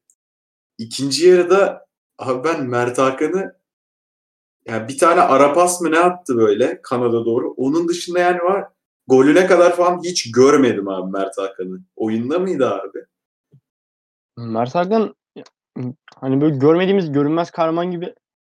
[0.77, 1.85] İkinci yarıda
[2.17, 3.55] abi ben Mert Hakan'ı
[4.65, 7.53] yani bir tane ara pas mı ne attı böyle Kanada doğru.
[7.57, 8.67] Onun dışında yani var
[9.07, 11.79] golüne kadar falan hiç görmedim abi Mert Hakan'ı.
[11.95, 13.05] Oyunda mıydı abi?
[14.37, 15.15] Mert Hakan
[16.15, 18.15] hani böyle görmediğimiz görünmez kahraman gibi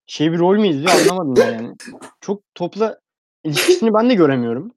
[0.07, 1.75] şey bir rol mü izliyor anlamadım ben yani.
[2.21, 2.99] Çok topla
[3.43, 4.71] ilişkisini ben de göremiyorum.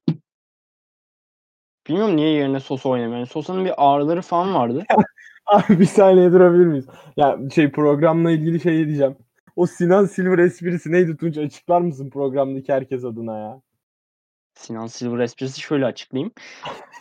[1.91, 3.17] Bilmiyorum niye yerine Sosa oynamıyor.
[3.17, 4.85] Yani Sosa'nın bir ağrıları falan vardı.
[5.47, 6.87] Abi bir saniye durabilir miyiz?
[7.17, 9.17] Ya şey programla ilgili şey diyeceğim.
[9.57, 13.61] O Sinan Silver esprisi neydi Tunç açıklar mısın programdaki herkes adına ya?
[14.55, 16.33] Sinan Silver esprisi şöyle açıklayayım.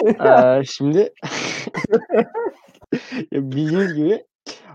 [0.06, 1.00] Eee, şimdi
[3.32, 4.24] ya bildiğiniz gibi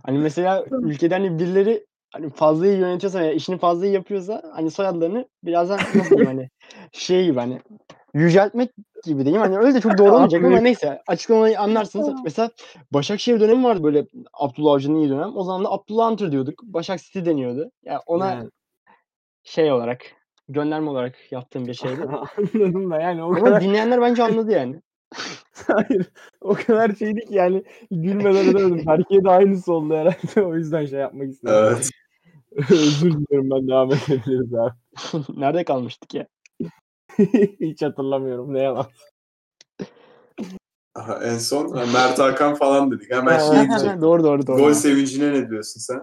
[0.07, 4.71] hani mesela ülkede hani birileri hani fazla iyi yönetiyorsa veya işini fazla iyi yapıyorsa hani
[4.71, 6.49] soyadlarını birazdan nasıl hani
[6.93, 7.61] şey gibi hani
[8.15, 8.71] yüceltmek
[9.05, 9.43] gibi diyeyim.
[9.43, 12.09] Hani öyle de çok doğru olmayacak ama neyse açıklamayı anlarsınız.
[12.25, 12.51] Mesela
[12.93, 15.37] Başakşehir dönemi vardı böyle Abdullah Avcı'nın iyi dönem.
[15.37, 16.63] O zaman da Abdullah Hunter diyorduk.
[16.63, 17.71] Başak City deniyordu.
[17.85, 18.51] Ya ona Yani.
[19.43, 20.01] şey olarak
[20.49, 22.03] gönderme olarak yaptığım bir şeydi.
[22.55, 24.81] Anladım da yani o Ama kadar dinleyenler bence anladı yani.
[25.67, 26.07] hayır
[26.41, 28.87] o kadar şeydi ki yani gülmeden edemedim.
[28.87, 30.43] Berke'ye de aynısı oldu herhalde.
[30.43, 31.55] O yüzden şey yapmak istedim.
[31.59, 31.91] Evet.
[32.71, 34.73] Özür dilerim ben devam edebiliriz abi.
[35.41, 36.27] Nerede kalmıştık ya?
[37.61, 38.87] Hiç hatırlamıyorum ne yalan.
[40.95, 43.11] Aha, en son ha, Mert Hakan falan dedik.
[43.11, 44.01] Hemen şey diyecek.
[44.01, 44.57] doğru doğru doğru.
[44.57, 46.01] Gol sevincine ne diyorsun sen?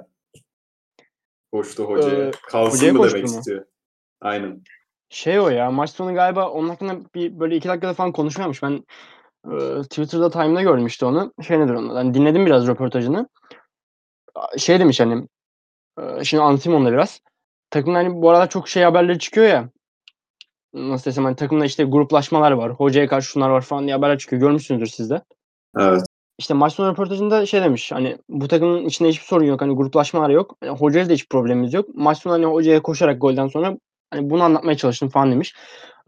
[1.52, 2.28] Koştu hocaya.
[2.28, 3.30] Ee, Kalsın mı demek mu?
[3.30, 3.66] istiyor?
[4.22, 4.62] Aynen.
[5.10, 8.64] Şey o ya maç sonu galiba onun hakkında bir böyle iki dakikada falan konuşmuyormuş.
[8.64, 8.86] Ben
[9.52, 11.34] e, Twitter'da Time'da görmüştü onu.
[11.48, 11.96] Şey nedir onu?
[11.96, 13.30] Yani dinledim biraz röportajını.
[14.58, 15.28] Şey demiş hani
[16.00, 17.22] e, şimdi anlatayım onu da biraz.
[17.70, 19.70] Takımda hani bu aralar çok şey haberleri çıkıyor ya.
[20.74, 22.72] Nasıl desem hani takımda işte gruplaşmalar var.
[22.72, 24.42] Hocaya karşı şunlar var falan diye haberler çıkıyor.
[24.42, 25.22] Görmüşsünüzdür siz de.
[25.78, 26.04] Evet.
[26.38, 29.62] İşte maç sonu röportajında şey demiş hani bu takımın içinde hiçbir sorun yok.
[29.62, 30.56] Hani gruplaşmalar yok.
[30.64, 31.86] Yani hocayla da hiç problemimiz yok.
[31.96, 33.78] Maç sonu hani hocaya koşarak golden sonra
[34.12, 35.56] hani bunu anlatmaya çalıştım falan demiş.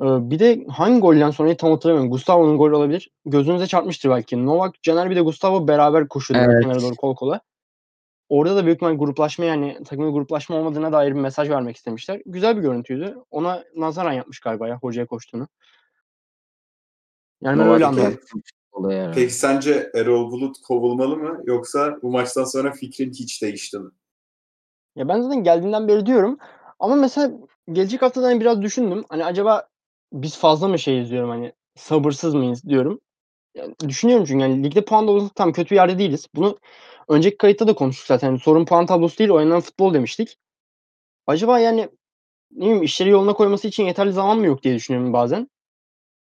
[0.01, 2.11] Ee, bir de hangi golden sonra tam hatırlamıyorum.
[2.11, 3.09] Gustavo'nun golü olabilir.
[3.25, 4.45] Gözünüze çarpmıştır belki.
[4.45, 6.63] Novak, Caner bir de Gustavo beraber koşuyordu Evet.
[6.63, 7.41] kenara doğru kol kola.
[8.33, 12.21] Orada da büyük ihtimal gruplaşma yani takımın gruplaşma olmadığına dair bir mesaj vermek istemişler.
[12.25, 13.17] Güzel bir görüntüydü.
[13.31, 15.47] Ona nazaran yapmış galiba ya hocaya koştuğunu.
[17.41, 18.19] Yani ben öyle anladım.
[19.15, 21.41] Peki sence Erol Bulut kovulmalı mı?
[21.45, 23.89] Yoksa bu maçtan sonra fikrin hiç değişti mi?
[24.95, 26.37] Ya ben zaten geldiğinden beri diyorum.
[26.79, 27.31] Ama mesela
[27.71, 29.03] gelecek haftadan hani biraz düşündüm.
[29.09, 29.67] Hani acaba
[30.13, 32.99] biz fazla mı şey izliyorum hani sabırsız mıyız diyorum.
[33.55, 36.27] Yani düşünüyorum çünkü yani ligde puan tablosu tam kötü bir yerde değiliz.
[36.35, 36.57] Bunu
[37.07, 38.27] önceki kayıtta da konuştuk zaten.
[38.27, 40.37] Yani sorun puan tablosu değil oynanan futbol demiştik.
[41.27, 41.89] Acaba yani
[42.51, 45.49] ne bileyim işleri yoluna koyması için yeterli zaman mı yok diye düşünüyorum bazen.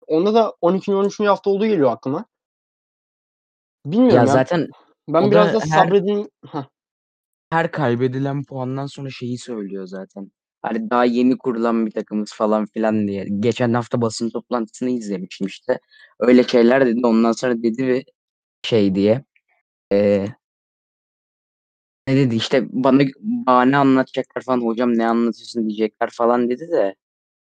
[0.07, 0.95] Onda da 12.
[0.95, 1.27] 13.
[1.27, 2.25] hafta olduğu geliyor aklıma.
[3.87, 4.27] Bilmiyorum Ya ya.
[4.27, 4.69] zaten
[5.09, 6.29] ben o biraz da da her- sabredeyim.
[6.47, 6.65] Heh.
[7.51, 10.33] her kaybedilen puandan sonra şeyi söylüyor zaten.
[10.63, 13.27] Hani daha yeni kurulan bir takımız falan filan diye.
[13.41, 15.81] Geçen hafta basın toplantısını izlemiştim işte.
[16.21, 17.07] Öyle şeyler dedi.
[17.07, 18.05] Ondan sonra dedi ve
[18.63, 19.25] şey diye.
[19.93, 20.37] eee,
[22.09, 24.61] ne dedi işte bana bahane anlatacaklar falan.
[24.61, 26.95] Hocam ne anlatıyorsun diyecekler falan dedi de.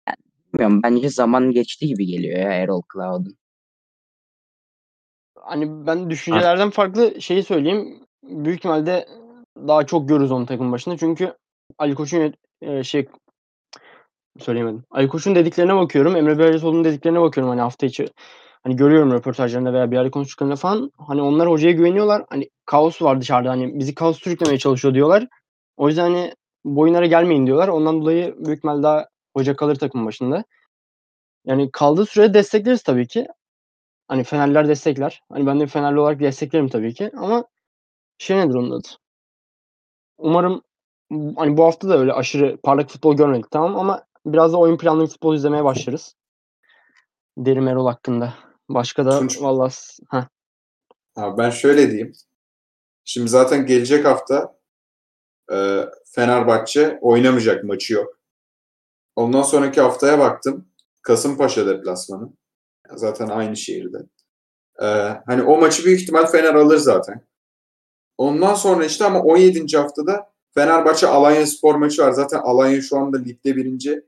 [0.09, 0.16] Yani
[0.53, 3.37] bilmiyorum bence zaman geçti gibi geliyor ya Erol Cloud'un.
[5.35, 8.01] Hani ben düşüncelerden farklı şeyi söyleyeyim.
[8.23, 9.09] Büyük ihtimalle
[9.57, 10.97] daha çok görürüz onu takım başında.
[10.97, 11.35] Çünkü
[11.79, 13.09] Ali Koç'un e, şey
[14.38, 14.85] söyleyemedim.
[14.90, 16.16] Ali Koç'un dediklerine bakıyorum.
[16.16, 18.09] Emre Belözoğlu'nun dediklerine bakıyorum hani hafta içi.
[18.62, 20.92] Hani görüyorum röportajlarında veya bir yerde konuştuklarında falan.
[20.99, 22.25] Hani onlar hocaya güveniyorlar.
[22.31, 23.51] Hani kaos var dışarıda.
[23.51, 25.27] Hani bizi kaos sürüklemeye çalışıyor diyorlar.
[25.77, 27.68] O yüzden hani bu oyunlara gelmeyin diyorlar.
[27.68, 30.44] Ondan dolayı büyük ihtimalle daha hoca kalır takım başında.
[31.44, 33.27] Yani kaldığı sürede destekleriz tabii ki.
[34.09, 35.23] Hani Fenerler destekler.
[35.33, 37.44] Hani ben de Fenerli olarak desteklerim tabii ki ama
[38.18, 38.88] şey nedir onun adı?
[40.18, 40.62] Umarım
[41.37, 45.07] hani bu hafta da öyle aşırı parlak futbol görmedik tamam ama biraz da oyun planlı
[45.07, 46.14] futbol izlemeye başlarız.
[47.38, 48.35] Derim Erol hakkında.
[48.68, 49.74] Başka da Tunç- vallahi
[50.11, 50.24] heh,
[51.16, 52.12] Abi ben şöyle diyeyim.
[53.04, 54.59] Şimdi zaten gelecek hafta
[55.52, 58.18] e, Fenerbahçe oynamayacak maçı yok.
[59.16, 60.68] Ondan sonraki haftaya baktım.
[61.02, 62.28] Kasımpaşa deplasmanı.
[62.94, 63.98] Zaten aynı şehirde.
[64.83, 64.87] E,
[65.26, 67.20] hani o maçı büyük ihtimal Fener alır zaten.
[68.18, 69.76] Ondan sonra işte ama 17.
[69.76, 72.12] haftada Fenerbahçe Alanya Spor maçı var.
[72.12, 74.02] Zaten Alanya şu anda ligde birinci.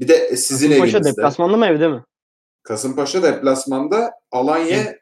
[0.00, 1.10] Bir de sizin Kasımpaşa evinizde.
[1.16, 2.04] deplasmanda mı evde mi?
[2.66, 4.96] Kasımpaşa deplasmanda, Alanya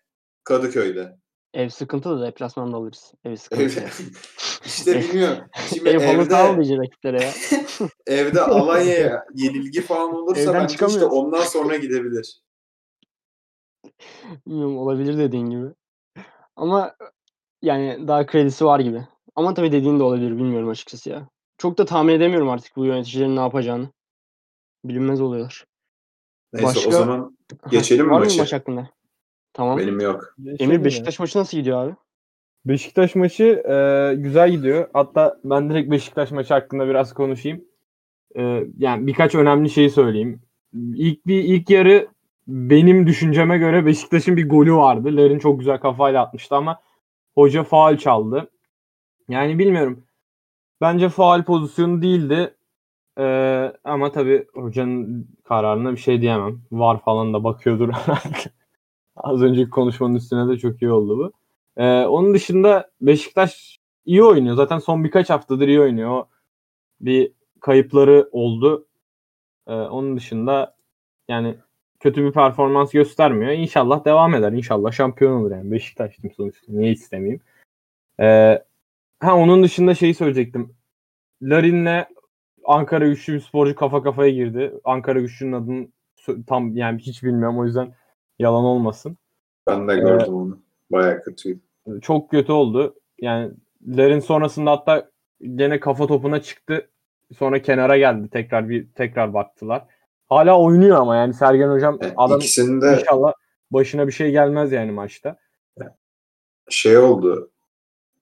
[0.44, 1.16] Kadıköy'de.
[1.54, 3.12] Ev sıkıntı da deplasmanda alırız.
[3.24, 3.62] Ev sıkıntı.
[3.62, 3.88] Ev, ya.
[4.64, 5.44] işte bilmiyorum.
[5.74, 7.30] Şimdi Ev evde, diyecek rakiplere ya.
[8.06, 12.42] evde Alanya'ya yenilgi falan olursa Evden bence işte ondan sonra gidebilir.
[14.46, 15.66] Bilmiyorum olabilir dediğin gibi.
[16.56, 16.96] Ama
[17.62, 19.06] yani daha kredisi var gibi.
[19.34, 21.28] Ama tabii dediğin de olabilir bilmiyorum açıkçası ya.
[21.58, 23.88] Çok da tahmin edemiyorum artık bu yöneticilerin ne yapacağını.
[24.84, 25.64] Bilinmez oluyorlar.
[26.54, 27.36] Neyse Başka- o zaman
[27.70, 28.42] geçelim mi Var mı maça?
[28.42, 28.88] maç hakkında?
[29.52, 29.78] Tamam.
[29.78, 30.34] Benim yok.
[30.58, 31.94] Emir Beşiktaş maçı nasıl gidiyor abi?
[32.64, 34.88] Beşiktaş maçı e, güzel gidiyor.
[34.92, 37.64] Hatta ben direkt Beşiktaş maçı hakkında biraz konuşayım.
[38.36, 38.42] E,
[38.78, 40.42] yani birkaç önemli şeyi söyleyeyim.
[40.94, 42.08] İlk bir ilk yarı
[42.46, 45.16] benim düşünceme göre Beşiktaş'ın bir golü vardı.
[45.16, 46.80] Lerin çok güzel kafayla atmıştı ama
[47.34, 48.50] hoca faul çaldı.
[49.28, 50.04] Yani bilmiyorum.
[50.80, 52.54] Bence faul pozisyonu değildi.
[53.18, 56.60] Ee, ama tabii hocanın kararına bir şey diyemem.
[56.72, 58.38] Var falan da bakıyordur herhalde.
[59.16, 61.32] Az önceki konuşmanın üstüne de çok iyi oldu bu.
[61.82, 64.56] Ee, onun dışında Beşiktaş iyi oynuyor.
[64.56, 66.24] Zaten son birkaç haftadır iyi oynuyor.
[67.00, 68.86] Bir kayıpları oldu.
[69.66, 70.76] Ee, onun dışında
[71.28, 71.56] yani
[72.00, 73.52] kötü bir performans göstermiyor.
[73.52, 74.52] İnşallah devam eder.
[74.52, 75.72] İnşallah şampiyon olur yani.
[75.72, 76.66] Beşiktaş'tım sonuçta.
[76.72, 77.40] Niye istemeyeyim?
[78.20, 78.64] Ee,
[79.20, 80.76] ha onun dışında şeyi söyleyecektim.
[81.42, 82.04] Larin'le
[82.64, 84.74] Ankara güçlü bir sporcu kafa kafaya girdi.
[84.84, 85.88] Ankara güçlünün adını
[86.46, 87.94] tam yani hiç bilmiyorum o yüzden
[88.38, 89.18] yalan olmasın.
[89.66, 90.58] Ben de gördüm onu.
[90.90, 91.60] Bayağı kötüydü.
[92.02, 92.94] Çok kötü oldu.
[93.20, 93.52] Yani
[93.86, 95.10] Larin sonrasında hatta
[95.54, 96.90] gene kafa topuna çıktı.
[97.38, 98.28] Sonra kenara geldi.
[98.30, 99.84] Tekrar bir tekrar baktılar.
[100.26, 103.32] Hala oynuyor ama yani Sergen hocam Yani adam ikisinde inşallah
[103.70, 105.36] başına bir şey gelmez yani maçta.
[106.68, 107.50] şey oldu.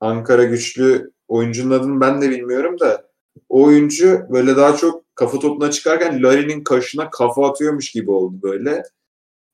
[0.01, 3.12] Ankara güçlü oyuncunun adını ben de bilmiyorum da
[3.49, 8.83] oyuncu böyle daha çok kafa topuna çıkarken Larin'in kaşına kafa atıyormuş gibi oldu böyle.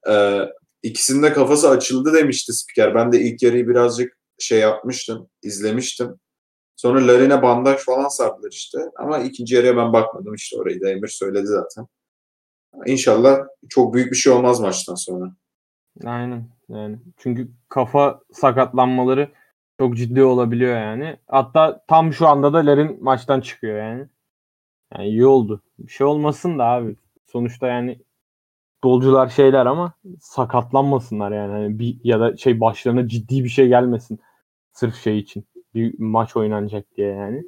[0.08, 0.40] Ee,
[0.82, 2.94] ikisinin de kafası açıldı demişti spiker.
[2.94, 6.20] Ben de ilk yarıyı birazcık şey yapmıştım, izlemiştim.
[6.76, 8.78] Sonra Larin'e bandaj falan sardılar işte.
[8.96, 11.86] Ama ikinci yarıya ben bakmadım işte orayı da Emir söyledi zaten.
[12.86, 13.38] İnşallah
[13.68, 15.32] çok büyük bir şey olmaz maçtan sonra.
[16.04, 16.98] Aynen yani.
[17.16, 19.32] Çünkü kafa sakatlanmaları
[19.80, 21.16] çok ciddi olabiliyor yani.
[21.28, 24.06] Hatta tam şu anda da Larin maçtan çıkıyor yani.
[24.94, 25.62] Yani iyi oldu.
[25.78, 26.96] Bir şey olmasın da abi.
[27.26, 27.98] Sonuçta yani
[28.74, 31.52] futbolcular şeyler ama sakatlanmasınlar yani.
[31.52, 34.20] Hani bir ya da şey başlarına ciddi bir şey gelmesin.
[34.72, 35.44] Sırf şey için.
[35.74, 37.44] Bir maç oynanacak diye yani.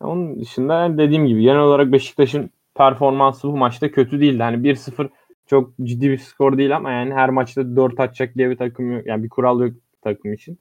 [0.00, 4.42] Onun dışında yani dediğim gibi genel olarak Beşiktaş'ın performansı bu maçta kötü değildi.
[4.42, 5.10] Hani 1-0
[5.46, 9.06] çok ciddi bir skor değil ama yani her maçta 4 atacak diye bir takım yok.
[9.06, 9.72] Yani bir kural yok
[10.02, 10.58] takım için.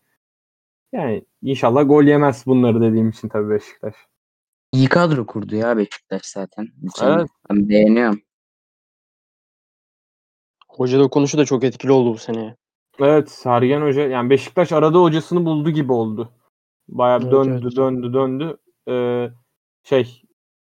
[0.91, 3.95] Yani inşallah gol yemez bunları dediğim için tabii Beşiktaş.
[4.71, 6.67] İyi kadro kurdu ya Beşiktaş zaten.
[7.03, 7.29] Evet.
[7.49, 8.21] Ben beğeniyorum.
[10.69, 12.55] Hoca dokunuşu da çok etkili oldu bu sene.
[12.99, 16.31] Evet Sergen Hoca yani Beşiktaş arada hocasını buldu gibi oldu.
[16.87, 17.75] Bayağı Evet, döndü evet.
[17.75, 18.57] döndü döndü.
[18.89, 19.29] Ee,
[19.83, 20.21] şey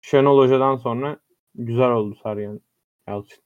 [0.01, 1.17] Şenol Hoca'dan sonra
[1.55, 2.61] güzel oldu Sergen
[3.09, 3.46] Yalçın.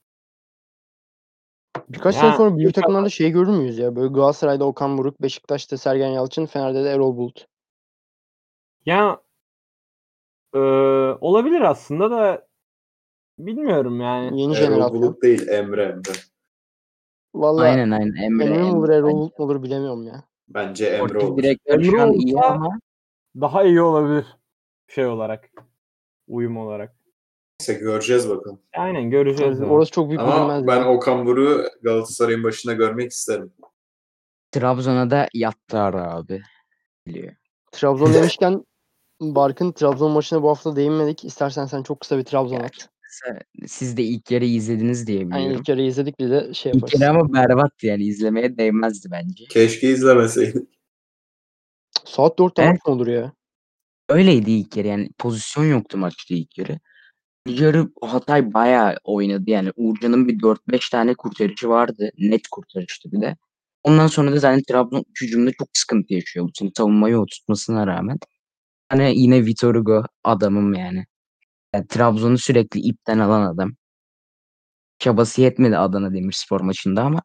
[1.89, 3.95] Birkaç Ya, sene sonra büyük takımlarda şey görür müyüz ya?
[3.95, 7.47] Böyle Galatasaray'da Okan Buruk, Beşiktaş'ta Sergen Yalçın, Fener'de de Erol Bulut.
[8.85, 9.21] Ya
[10.53, 10.59] e,
[11.21, 12.47] olabilir aslında da
[13.39, 14.41] bilmiyorum yani.
[14.41, 15.01] Yeni Erol jenerasyon.
[15.01, 16.11] Bulut değil Emre Emre.
[17.35, 18.23] Vallahi Aynen aynen.
[18.23, 19.15] Emre, Emre mi olur Emre Erol bence.
[19.17, 20.23] Bulut mu olur bilemiyorum ya.
[20.47, 21.37] Bence Emre Sportif olur.
[21.43, 22.79] direktör Emre şu an iyi olsa- ama
[23.35, 24.25] Daha iyi olabilir
[24.87, 25.51] şey olarak.
[26.27, 26.95] Uyum olarak.
[27.61, 28.59] Neyse göreceğiz bakalım.
[28.77, 29.59] Aynen göreceğiz.
[29.59, 29.65] ya.
[29.65, 30.83] Orası çok büyük Ama ben.
[30.83, 33.53] Okan Buruk'u Galatasaray'ın başında görmek isterim.
[34.51, 36.41] Trabzon'a da yattılar abi.
[37.07, 37.33] Biliyor.
[37.71, 38.65] Trabzon demişken
[39.21, 41.25] Barkın Trabzon maçına bu hafta değinmedik.
[41.25, 42.89] İstersen sen çok kısa bir Trabzon Ya, at.
[43.67, 45.57] Siz de ilk yarı izlediniz diye Yani biliyorum.
[45.59, 47.01] ilk yarı izledik bir de şey İlk yaparız.
[47.01, 49.45] yarı ama berbattı yani izlemeye değmezdi bence.
[49.49, 50.67] Keşke izlemeseydik.
[52.05, 52.79] Saat 4'te Evet.
[52.85, 53.33] olur ya?
[54.09, 56.79] Öyleydi ilk yarı yani pozisyon yoktu maçta ilk yarı.
[57.47, 62.09] Yarı Hatay bayağı oynadı yani Uğurcan'ın bir 4-5 tane kurtarıcı vardı.
[62.17, 63.37] Net kurtarıştı bir de.
[63.83, 68.17] Ondan sonra da zaten Trabzon hücumda çok sıkıntı yaşıyor sene savunmayı oturtmasına rağmen.
[68.89, 71.05] Hani yine Vitor Hugo adamım yani.
[71.75, 73.71] yani Trabzon'u sürekli ipten alan adam.
[74.99, 77.21] Çabası yetmedi Adana Demirspor maçında ama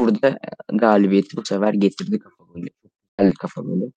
[0.00, 0.38] burada
[0.72, 2.66] galibiyeti bu sefer getirdi kafa golü.
[2.82, 3.92] Çok güzel kafa golü.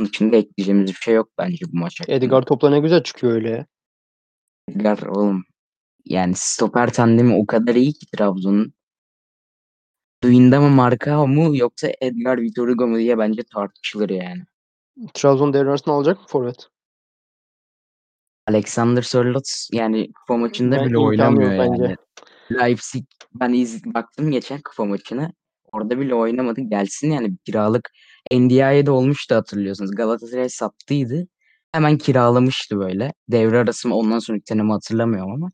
[0.00, 2.16] Bunun için de ekleyeceğimiz bir şey yok bence bu maç hakkında.
[2.16, 3.66] Edgar topla ne güzel çıkıyor öyle.
[4.72, 5.44] Edgar oğlum
[6.04, 8.72] yani stoper tandemi o kadar iyi ki Trabzon'un.
[10.22, 14.42] Duyunda mı Marka mu yoksa Edgar Vitor Hugo mu diye bence tartışılır yani.
[15.14, 16.68] Trabzon devre arasında alacak mı forvet?
[18.46, 21.82] Alexander Sörloth yani kupa maçında Ben bile oynamıyor bence.
[21.82, 21.96] yani.
[22.52, 23.04] Leipzig
[23.34, 25.32] ben iz, baktım geçen kupa maçına.
[25.72, 26.60] Orada bile oynamadı.
[26.60, 27.90] Gelsin yani kiralık
[28.32, 29.90] NDI'de olmuştu hatırlıyorsunuz.
[29.90, 31.28] Galatasaray sattıydı.
[31.72, 33.12] Hemen kiralamıştı böyle.
[33.28, 35.50] Devre arası mı ondan sonraki sene mi hatırlamıyorum ama.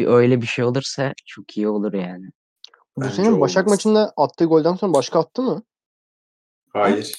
[0.00, 2.26] Bir öyle bir şey olursa çok iyi olur yani.
[2.96, 3.76] Bu Bence sene Başak olmaz.
[3.76, 5.62] maçında attığı golden sonra başka attı mı?
[6.72, 7.14] Hayır.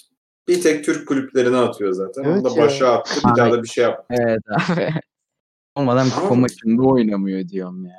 [0.47, 2.23] Bir tek Türk kulüplerine atıyor zaten.
[2.23, 2.65] Evet Onu da ya.
[2.65, 3.19] başa attı.
[3.29, 4.21] Bir daha da bir şey yapmadı.
[4.21, 4.89] Evet abi.
[5.75, 6.39] Olmadan kupa Tamam.
[6.39, 7.95] maçında oynamıyor diyorum ya.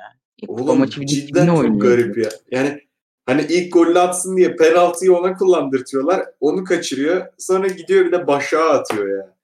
[0.47, 1.97] Kupa Oğlum maçı bir de cidden kimle çok oynuyor?
[1.97, 2.29] garip ya.
[2.51, 2.81] Yani
[3.25, 6.25] hani ilk golü atsın diye penaltıyı ona kullandırtıyorlar.
[6.39, 7.27] Onu kaçırıyor.
[7.37, 9.35] Sonra gidiyor bir de başa atıyor ya.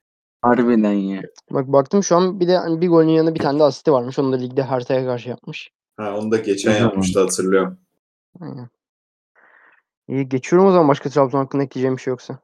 [0.42, 1.22] Harbiden ya.
[1.52, 4.20] Bak baktım şu an bir de hani bir golün yanında bir tane de asisti varmış.
[4.20, 5.72] Onu da ligde Hertha'ya karşı yapmış.
[5.98, 6.86] Ha onu da geçen zaman?
[6.86, 7.78] yapmıştı hatırlıyorum.
[8.42, 8.70] Aynen.
[10.08, 12.40] İyi geçiyorum o zaman başka Trabzon hakkında ekleyeceğim bir şey yoksa.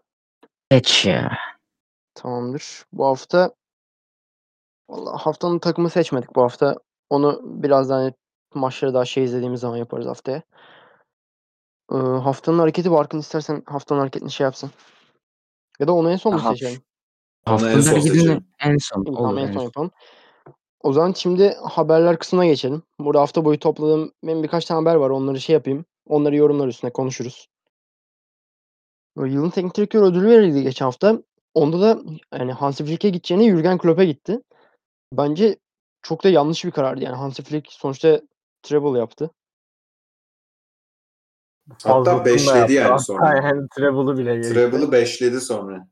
[0.71, 1.37] Geç ya.
[2.15, 2.85] Tamamdır.
[2.93, 3.53] Bu hafta
[4.89, 6.75] Valla haftanın takımı seçmedik bu hafta.
[7.09, 8.13] Onu biraz daha, hani,
[8.53, 10.41] maçları daha şey izlediğimiz zaman yaparız haftaya.
[11.91, 14.71] Eee, haftanın hareketi Barkın istersen haftanın hareketini şey yapsın.
[15.79, 16.81] Ya da onu en son mu seçelim?
[17.47, 18.45] Onu en haftanın son seçelim.
[18.59, 19.63] en son tamam olur en en son son.
[19.63, 19.91] yapalım.
[20.83, 22.83] O zaman şimdi haberler kısmına geçelim.
[22.99, 25.09] Burada hafta boyu topladığım benim birkaç tane haber var.
[25.09, 25.85] Onları şey yapayım.
[26.07, 27.47] Onları yorumlar üstüne konuşuruz.
[29.17, 31.19] Eee, yılın teknik direktör ödülü verildi geçen hafta.
[31.53, 31.99] Onda da
[32.33, 34.39] yani Hansi Flick'e gideceğine Jürgen Klopp'a gitti.
[35.13, 35.57] Bence
[36.01, 37.03] çok da yanlış bir karardı.
[37.03, 38.21] Yani Hansi Flick sonuçta
[38.63, 39.31] treble yaptı.
[41.83, 42.73] Hatta Fazlasını da beşledi yaptı.
[42.73, 43.35] yani sonra.
[43.35, 44.53] yani treble'ı bile geçti.
[44.53, 45.87] Treble'ı beşledi sonra.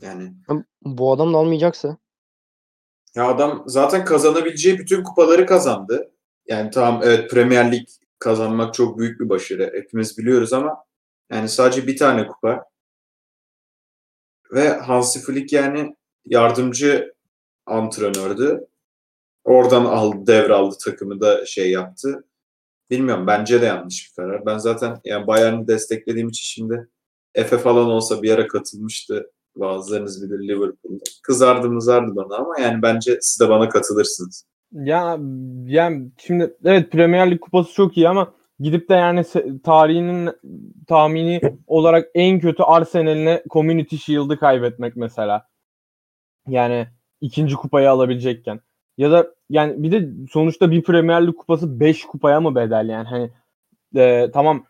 [0.00, 0.32] Yani
[0.82, 1.98] bu adam da almayacaksa
[3.14, 6.12] ya adam zaten kazanabileceği bütün kupaları kazandı.
[6.46, 9.72] Yani tamam evet Premier Lig kazanmak çok büyük bir başarı.
[9.74, 10.84] Hepimiz biliyoruz ama
[11.32, 12.64] yani sadece bir tane kupa.
[14.52, 17.14] Ve Hansi Flick yani yardımcı
[17.66, 18.66] antrenördü.
[19.44, 22.24] Oradan aldı, devraldı takımı da şey yaptı.
[22.90, 24.46] Bilmiyorum bence de yanlış bir karar.
[24.46, 26.88] Ben zaten yani Bayern'i desteklediğim için şimdi
[27.34, 29.32] Efe falan olsa bir ara katılmıştı.
[29.56, 31.04] Bazılarınız bilir Liverpool'da.
[31.22, 34.44] Kızardı mızardı bana ama yani bence siz de bana katılırsınız.
[34.72, 35.18] Ya
[35.66, 39.24] yani şimdi evet Premier Lig kupası çok iyi ama gidip de yani
[39.64, 40.30] tarihinin
[40.86, 45.48] tahmini olarak en kötü Arsenal'ine Community Shield'ı kaybetmek mesela.
[46.48, 46.86] Yani
[47.20, 48.60] ikinci kupayı alabilecekken.
[48.98, 53.08] Ya da yani bir de sonuçta bir Premier Lig kupası 5 kupaya mı bedel yani
[53.08, 53.30] hani
[53.96, 54.66] e, tamam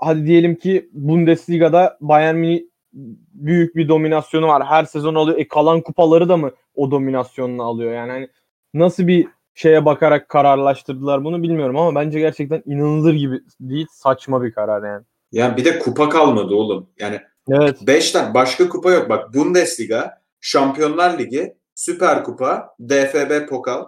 [0.00, 4.66] hadi diyelim ki Bundesliga'da Bayern Münih büyük bir dominasyonu var.
[4.66, 5.38] Her sezon alıyor.
[5.38, 7.92] E kalan kupaları da mı o dominasyonunu alıyor?
[7.92, 8.28] Yani hani
[8.74, 14.52] nasıl bir şeye bakarak kararlaştırdılar bunu bilmiyorum ama bence gerçekten inanılır gibi değil saçma bir
[14.52, 15.04] karar yani.
[15.32, 16.90] Yani bir de kupa kalmadı oğlum.
[16.98, 17.20] Yani
[17.50, 17.86] Evet.
[17.86, 19.08] 5 tane başka kupa yok.
[19.08, 23.84] Bak Bundesliga, Şampiyonlar Ligi, Süper Kupa, DFB Pokal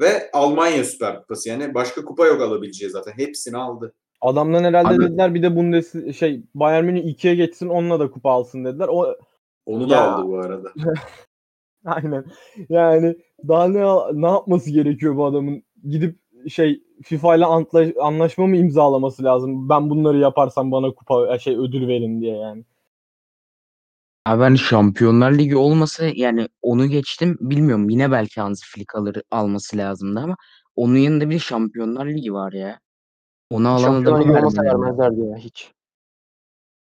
[0.00, 1.48] ve Almanya Süper Kupası.
[1.48, 3.12] Yani başka kupa yok alabileceği zaten.
[3.12, 3.94] Hepsini aldı.
[4.20, 8.30] Adamdan herhalde Abi- dediler bir de Bundes şey Bayern Münih 2'ye geçsin onunla da kupa
[8.30, 8.88] alsın dediler.
[8.88, 9.16] O
[9.66, 10.12] Onu da Ya.
[10.12, 10.68] aldı bu arada.
[11.84, 12.24] aynen.
[12.68, 13.16] Yani
[13.48, 13.84] daha ne
[14.22, 15.62] ne yapması gerekiyor bu adamın?
[15.88, 19.68] Gidip şey FIFA ile antla- anlaşma mı imzalaması lazım?
[19.68, 22.64] Ben bunları yaparsam bana kupa şey ödül verin diye yani.
[24.26, 29.76] Abi ben Şampiyonlar Ligi olmasa yani onu geçtim bilmiyorum yine belki Hansi Flick alır alması
[29.76, 30.36] lazımdı ama
[30.76, 32.78] onun yanında bir de Şampiyonlar Ligi var ya.
[33.50, 34.82] Onu alan Şampiyonlar Ligi olmasa vermeli.
[34.82, 35.72] vermezlerdi ya hiç.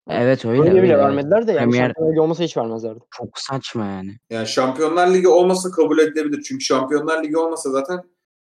[0.08, 3.00] Evet öyle Öyle bile vermediler de yani Premier Şampiyonlar Ligi olmasa hiç vermezlerdi.
[3.10, 4.16] çok saçma yani.
[4.30, 6.42] Yani Şampiyonlar Ligi olmasa kabul edilebilir.
[6.42, 8.02] Çünkü Şampiyonlar Ligi olmasa zaten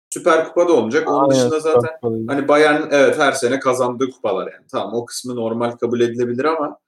[0.10, 1.10] Süper Kupa da olmayacak.
[1.10, 1.89] Onun dışında zaten
[2.27, 4.65] hani Bayern evet her sene kazandığı kupalar yani.
[4.71, 6.79] Tamam o kısmı normal kabul edilebilir ama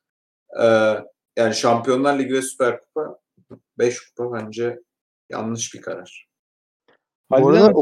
[0.61, 0.65] e,
[1.37, 3.19] yani Şampiyonlar Ligi ve Süper Kupa
[3.77, 4.79] 5 kupa bence
[5.29, 6.27] yanlış bir karar.
[7.31, 7.73] Bu arada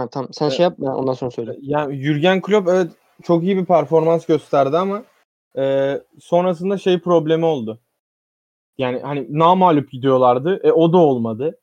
[0.00, 0.56] Ha tamam sen Evet.
[0.56, 1.56] şey yap ben ondan sonra söyle.
[1.60, 2.90] Yani Jürgen Klopp evet
[3.22, 5.02] çok iyi bir performans gösterdi ama
[5.58, 7.80] e, sonrasında şey problemi oldu.
[8.78, 10.60] Yani hani namalup gidiyorlardı.
[10.64, 11.58] E, o da olmadı.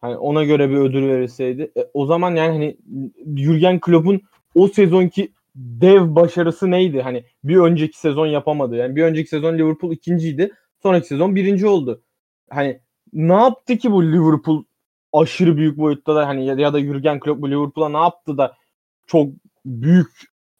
[0.00, 1.72] Hani ona göre bir ödül verilseydi.
[1.76, 2.76] E, o zaman yani hani
[3.40, 4.20] Jürgen Klopp'un
[4.54, 7.02] o sezonki dev başarısı neydi?
[7.02, 8.76] Hani bir önceki sezon yapamadı.
[8.76, 10.50] Yani bir önceki sezon Liverpool ikinciydi.
[10.82, 12.02] Sonraki sezon birinci oldu.
[12.50, 12.80] Hani
[13.12, 14.64] ne yaptı ki bu Liverpool
[15.12, 18.56] aşırı büyük boyutta da hani ya da Jürgen Klopp Liverpool'a ne yaptı da
[19.06, 19.28] çok
[19.64, 20.10] büyük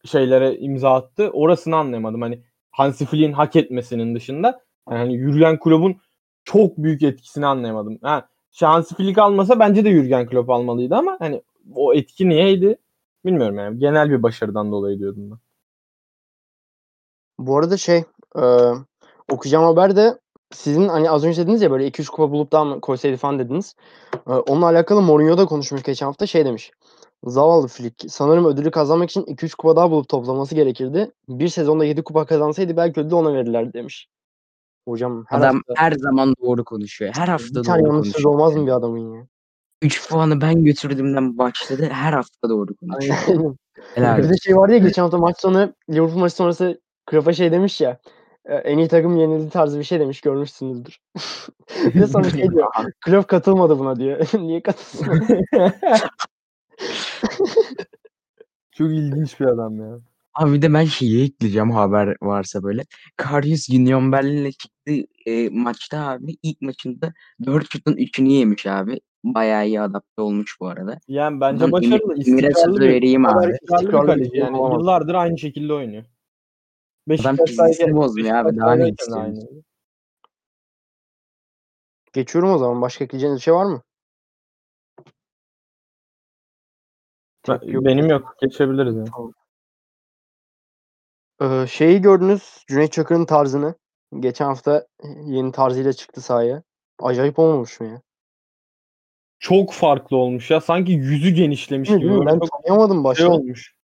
[0.05, 1.29] şeylere imza attı.
[1.33, 2.21] Orasını anlayamadım.
[2.21, 5.95] Hani Hansi Flick'in hak etmesinin dışında yani Jürgen Klopp'un
[6.43, 7.99] çok büyük etkisini anlayamadım.
[8.01, 11.41] Ha, şey Hansi Flick almasa bence de Jürgen Klopp almalıydı ama hani
[11.75, 12.77] o etki niyeydi
[13.25, 13.79] bilmiyorum yani.
[13.79, 15.39] Genel bir başarıdan dolayı diyordum ben.
[17.39, 18.03] Bu arada şey
[18.35, 18.43] e,
[19.31, 20.19] okuyacağım haber de
[20.53, 23.75] sizin hani az önce dediniz ya böyle 2-3 kupa bulup daha mı koysaydı falan dediniz.
[24.27, 26.71] E, onunla alakalı Mourinho da konuşmuş geçen hafta şey demiş.
[27.23, 28.05] Zavallı Flick.
[28.11, 31.11] Sanırım ödülü kazanmak için 2-3 kupa daha bulup toplaması gerekirdi.
[31.29, 34.07] Bir sezonda 7 kupa kazansaydı belki ödülü ona verirlerdi demiş.
[34.87, 37.13] Hocam her Adam hafta her zaman doğru konuşuyor.
[37.15, 38.35] Her hafta bir tane doğru yanlış söz konuşuyor.
[38.35, 39.27] olmaz mı bir adamın ya?
[39.81, 41.89] 3 puanı ben götürdüğümden başladı.
[41.91, 43.55] Her hafta doğru konuşuyor.
[43.95, 47.51] Helal Bir de şey vardı ya geçen hafta maç sonu Liverpool maçı sonrası Klopp'a şey
[47.51, 47.99] demiş ya
[48.45, 50.99] en iyi takım yenildi tarzı bir şey demiş görmüşsünüzdür.
[51.85, 52.67] bir de sonra şey diyor
[53.05, 54.27] Klopp katılmadı buna diyor.
[54.39, 55.07] Niye katılsın?
[58.71, 59.99] Çok ilginç bir adam ya.
[60.33, 62.83] Abi bir de ben şeyi ekleyeceğim haber varsa böyle.
[63.17, 64.91] Karius Union Berlin'le çıktı
[65.25, 67.13] e, maçta abi ilk maçında
[67.45, 68.99] 4 şutun 3'ünü yemiş abi.
[69.23, 70.99] Bayağı iyi adapte olmuş bu arada.
[71.07, 71.95] Yani bence Ben başarılı.
[71.95, 73.53] Emir- Emir'e sözü vereyim abi.
[73.53, 74.29] istikrarlı bir kaleci.
[74.29, 76.03] şey Yani yıllardır aynı şekilde oynuyor.
[77.09, 78.57] Adam Beşiktaş'tayken- çizgisini bozmuyor abi.
[78.57, 79.21] Daha ne istiyorsun?
[79.23, 79.63] aynı.
[82.13, 82.81] Geçiyorum o zaman.
[82.81, 83.81] Başka ekleyeceğiniz bir şey var mı?
[87.47, 87.85] Ben- Tepki yok.
[87.85, 88.35] Benim yok.
[88.41, 89.09] Geçebiliriz yani.
[91.41, 92.63] Ee, şeyi gördünüz.
[92.67, 93.75] Cüneyt Çakır'ın tarzını.
[94.19, 94.87] Geçen hafta
[95.25, 96.63] yeni tarzıyla çıktı sahaya.
[97.01, 98.01] Acayip olmamış mı ya?
[99.39, 100.61] Çok farklı olmuş ya.
[100.61, 102.09] Sanki yüzü genişlemiş gibi.
[102.09, 103.29] Böyle Ben çok tanıyamadım şey başta.
[103.31, 103.75] olmuş.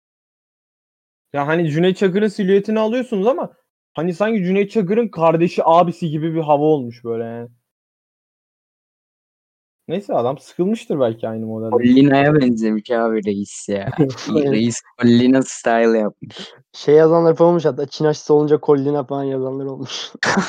[1.35, 3.53] Ya hani Cüneyt Çakır'ın silüetini alıyorsunuz ama
[3.95, 7.49] hani sanki Cüneyt Çakır'ın kardeşi abisi gibi bir hava olmuş böyle yani.
[9.89, 11.70] Neyse adam sıkılmıştır belki aynı modelde.
[11.70, 13.91] Collina'ya benzemiş abi reis ya.
[14.28, 16.53] Reis Collina style yapmış.
[16.72, 20.12] Şey yazanlar falan olmuş hatta Çin aşısı olunca Collina falan yazanlar olmuş.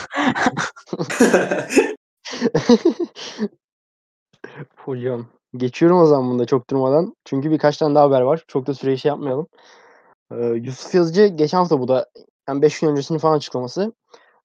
[4.75, 5.27] Hocam.
[5.57, 7.15] Geçiyorum o zaman bunda çok durmadan.
[7.25, 8.43] Çünkü birkaç tane daha haber var.
[8.47, 9.47] Çok da süreyi şey yapmayalım.
[10.37, 12.09] Ee, Yusuf Yazıcı geçen hafta bu da
[12.49, 13.93] yani 5 gün öncesinin falan açıklaması.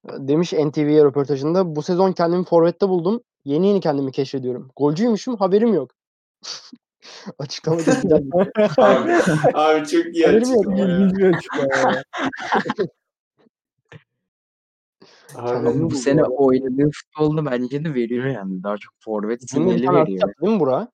[0.09, 3.21] Ee, Demiş NTV'ye röportajında bu sezon kendimi forvette buldum.
[3.45, 4.71] Yeni yeni kendimi keşfediyorum.
[4.77, 5.91] Golcüymüşüm haberim yok.
[7.39, 8.03] Açıklama güzel.
[8.79, 9.13] abi,
[9.55, 10.99] abi çok iyi Haberim yok, açıklama ya.
[10.99, 12.05] İlginç bir açıklama ya.
[15.35, 18.63] Abi, Bu buldu sene oynadığı futbolunu bence de veriyor yani.
[18.63, 20.29] Daha çok forvet sinyali tane asist veriyor.
[20.29, 20.89] yaptı değil mi Burak?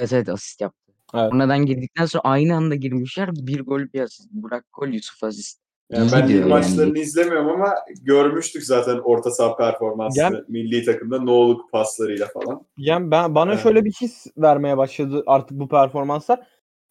[0.00, 0.85] Evet evet asist yaptı.
[1.14, 1.30] Evet.
[1.30, 3.30] Sonradan girdikten sonra aynı anda girmişler.
[3.32, 4.28] Bir gol bir asist.
[4.32, 5.60] Burak gol Yusuf asist.
[5.90, 6.60] yani İyi ben gidiyor lig yani.
[6.60, 12.62] maçlarını izlemiyorum ama görmüştük zaten orta saha performansını Gel- milli takımda no'luk paslarıyla falan.
[12.76, 13.62] Yani ben bana Evet.
[13.62, 16.46] şöyle bir his vermeye başladı artık bu performanslar.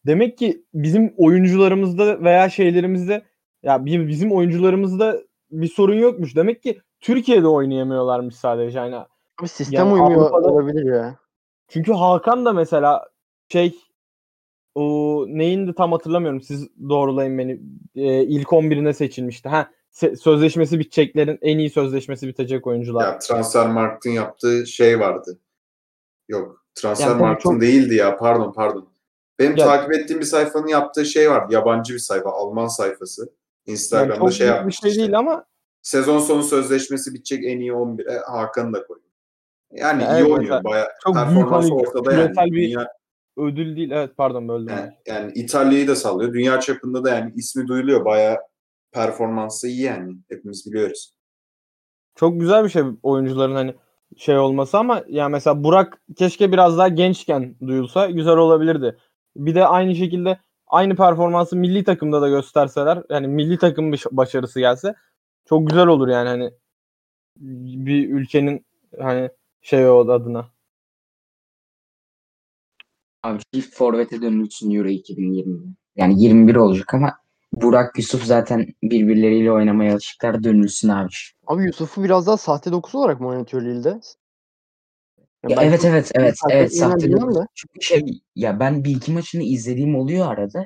[0.05, 3.23] Demek ki bizim oyuncularımızda veya şeylerimizde
[3.63, 6.35] ya bi- bizim oyuncularımızda bir sorun yokmuş.
[6.35, 8.79] Demek ki Türkiye'de oynayamıyorlarmış sadece.
[8.79, 8.95] Yani
[9.41, 11.15] Abi sistem Yani uymuyor Avrupa'da- olabilir ya.
[11.67, 13.05] çünkü Hakan da mesela
[13.49, 13.75] şey
[14.75, 16.41] o neyini de tam hatırlamıyorum.
[16.41, 17.59] Siz doğrulayın beni.
[17.95, 19.49] Ee, ilk 11'ine seçilmişti.
[19.49, 19.69] Ha
[20.21, 23.03] sözleşmesi biteceklerin en iyi sözleşmesi bitecek oyuncular.
[23.07, 25.39] Ya Transfermarkt'ın yaptığı şey vardı.
[26.27, 26.65] Yok.
[26.75, 28.17] Transfermarkt'ın çok- değildi ya.
[28.17, 28.89] Pardon pardon.
[29.39, 31.53] Benim Ya- takip ettiğim bir sayfanın yaptığı şey vardı.
[31.53, 32.29] Yabancı bir sayfa.
[32.29, 33.21] Alman sayfası.
[33.21, 35.01] Yani Instagram'da çok şey bir yapmış şey işte.
[35.01, 35.45] değil ama
[35.81, 39.05] Sezon sonu sözleşmesi bitecek en iyi 11'e Hakan'ı da koyuyor.
[39.71, 40.63] Yani Ya iyi evet, oynuyor.
[40.63, 42.51] Bayağı çok büyük ortada yani.
[42.51, 42.87] bir- Dünya,
[43.37, 43.91] ödül değil.
[43.91, 44.75] Evet pardon böldüm.
[44.75, 46.33] yani, yani İtalya'yı da sallıyor.
[46.33, 48.05] Dünya çapında da yani ismi duyuluyor.
[48.05, 48.37] Bayağı
[48.91, 50.13] performansı iyi yani.
[50.29, 51.13] Hepimiz biliyoruz.
[52.15, 53.75] Çok güzel bir şey oyuncuların hani
[54.17, 58.97] şey olması ama ya mesela Burak keşke biraz daha gençken duyulsa güzel olabilirdi.
[59.35, 64.59] Bir de aynı şekilde aynı performansı milli takımda da gösterseler yani milli takım baş- başarısı
[64.59, 64.95] gelse
[65.45, 66.51] çok güzel olur yani hani
[67.39, 68.65] bir ülkenin
[68.99, 69.29] hani
[69.61, 70.54] şey o adına.
[73.25, 75.67] Abi çift forvete dönülsün Euro 2020'de.
[75.95, 77.13] Yani 21 olacak ama
[77.53, 81.09] Burak Yusuf zaten birbirleriyle oynamaya alışıklar dönülsün abi.
[81.47, 83.99] Abi Yusuf'u biraz daha sahte dokuz olarak mı oynatıyor Lille'de?
[85.49, 87.37] Ya ben evet evet evet takip evet sahte dokuz.
[87.53, 90.65] Çünkü şey ya ben bir iki maçını izlediğim oluyor arada.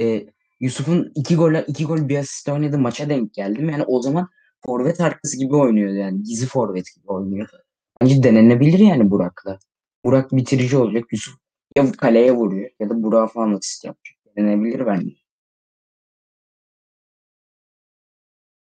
[0.00, 0.26] Ee,
[0.60, 3.68] Yusuf'un iki gol iki gol bir asist oynadığı maça denk geldim.
[3.70, 4.28] Yani o zaman
[4.66, 6.22] forvet arkası gibi oynuyordu yani.
[6.22, 7.56] Gizli forvet gibi oynuyordu.
[8.00, 9.58] Bence denenebilir yani Burak'la.
[10.04, 11.04] Burak bitirici olacak.
[11.12, 11.34] Yusuf
[11.76, 14.16] ya kaleye vuruyor ya da Burak'a falan asist yapacak.
[14.36, 15.14] Denenebilir bence.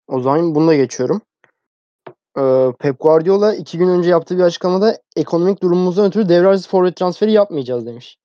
[0.09, 1.23] O zaman bunu da geçiyorum.
[2.39, 6.97] Ee, Pep Guardiola iki gün önce yaptığı bir açıklamada ekonomik durumumuzdan ötürü devre arası forvet
[6.97, 8.19] transferi yapmayacağız demiş.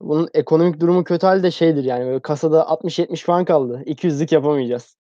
[0.00, 3.82] Bunun ekonomik durumu kötü halde şeydir yani böyle kasada 60-70 falan kaldı.
[3.86, 4.96] 200'lük yapamayacağız.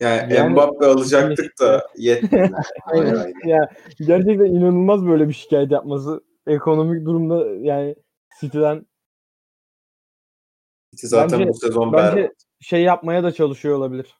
[0.00, 2.52] Yani, Yani- Mbappe alacaktık da yetmedi.
[2.86, 3.14] Aynen.
[3.16, 3.32] Aynen.
[3.44, 3.68] Ya
[3.98, 6.20] gerçekten inanılmaz böyle bir şikayet yapması.
[6.46, 7.96] Ekonomik durumda yani
[8.40, 8.86] City'den
[10.92, 12.30] Zaten Bence- bu sezon bence berbat.
[12.60, 14.14] şey yapmaya da çalışıyor olabilir.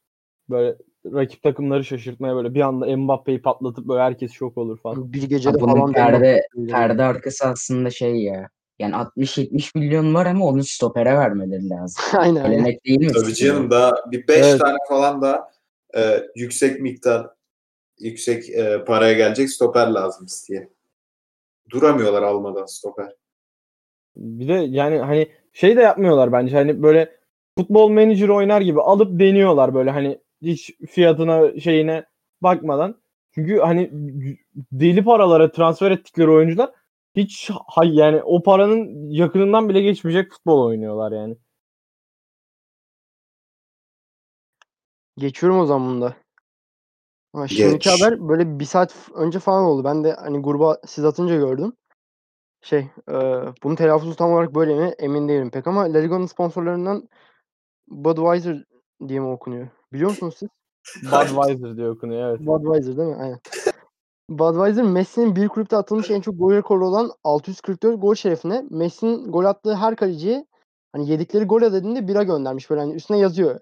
[0.51, 5.13] Böyle rakip takımları şaşırtmaya böyle bir anda Mbappe'yi patlatıp böyle herkes şok olur falan.
[5.13, 8.49] Bir gecede bunun falan perde, perde arkası aslında şey ya.
[8.79, 12.05] Yani 60-70 milyon var ama onu stopere vermeleri lazım.
[12.21, 13.13] aynen net değil mi?
[13.13, 14.61] Tabii canım daha bir 5 Evet.
[14.61, 15.51] tane falan da
[15.97, 17.27] e, yüksek miktar
[17.99, 20.69] yüksek e, paraya gelecek stoper lazım diye.
[21.71, 23.13] Duramıyorlar almadan stoper.
[24.17, 27.17] Bir de yani hani şey de yapmıyorlar bence hani böyle
[27.59, 32.05] futbol manager oynar gibi alıp deniyorlar böyle hani hiç fiyatına şeyine
[32.43, 33.01] bakmadan.
[33.35, 33.91] Çünkü hani
[34.73, 36.71] deli paralara transfer ettikleri oyuncular
[37.17, 41.37] hiç hay yani o paranın yakınından bile geçmeyecek futbol oynuyorlar yani.
[45.19, 46.26] Geçiyorum o zaman bunda.
[47.35, 48.01] Ha, şimdiki Geç.
[48.01, 49.85] haber böyle bir saat f- önce falan oldu.
[49.85, 51.73] Ben de hani gruba siz atınca gördüm.
[52.63, 53.15] Şey, e,
[53.63, 57.09] bunun telaffuzu tam olarak böyle mi emin değilim pek ama La Liga'nın sponsorlarından
[57.89, 58.65] Budweiser
[59.09, 59.69] diye mi okunuyor?
[59.93, 60.49] Biliyor musunuz siz?
[61.03, 62.41] Budweiser diye okunuyor evet.
[62.47, 63.17] Budweiser değil mi?
[63.17, 63.39] Aynen.
[64.31, 69.45] Budweiser Messi'nin bir kulüpte atılmış en çok gol rekoru olan 644 gol şerefine Messi'nin gol
[69.45, 70.47] attığı her kaleciye
[70.93, 72.71] hani yedikleri gol adedinde bira göndermiş.
[72.71, 73.61] Böyle hani üstüne yazıyor.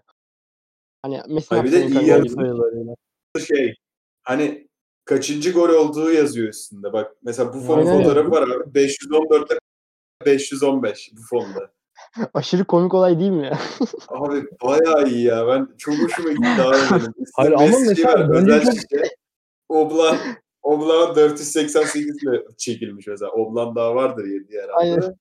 [1.02, 2.06] Hani Messi'nin bir de en iyi kaleci.
[2.06, 2.94] Gol yarı- sayılarıyla.
[3.41, 3.74] Şey
[4.22, 4.68] hani
[5.05, 6.93] kaçıncı gol olduğu yazıyor üstünde.
[6.93, 8.03] Bak mesela Buffon'un Aynen.
[8.05, 8.78] fotoğrafı var abi.
[8.78, 9.59] 514'te
[10.26, 11.70] 515 Buffon'da.
[12.35, 13.59] Aşırı komik olay değil mi ya?
[14.09, 15.47] Abi bayağı iyi ya.
[15.47, 17.05] Ben çok hoşuma gitti abi
[17.37, 19.05] Hayır ama mesela bence çok- şişe.
[19.68, 20.16] Oblan
[20.62, 23.30] Oblan 488 ile çekilmiş mesela.
[23.30, 24.72] Oblan daha vardır yedi herhalde.
[24.76, 25.14] Aynen.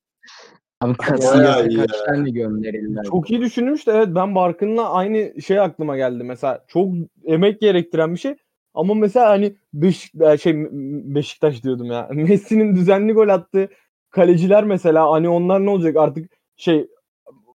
[0.84, 2.05] Abi Casillas'a iyi kaç ya.
[2.05, 3.03] tane gönderirler?
[3.03, 6.23] Çok iyi düşünülmüş de evet ben Barkın'la aynı şey aklıma geldi.
[6.23, 6.89] Mesela çok
[7.25, 8.36] emek gerektiren bir şey.
[8.73, 10.53] Ama mesela hani Beşik, e, şey
[11.15, 12.07] Beşiktaş diyordum ya.
[12.11, 13.69] Messi'nin düzenli gol attığı
[14.09, 16.88] kaleciler mesela hani onlar ne olacak artık şey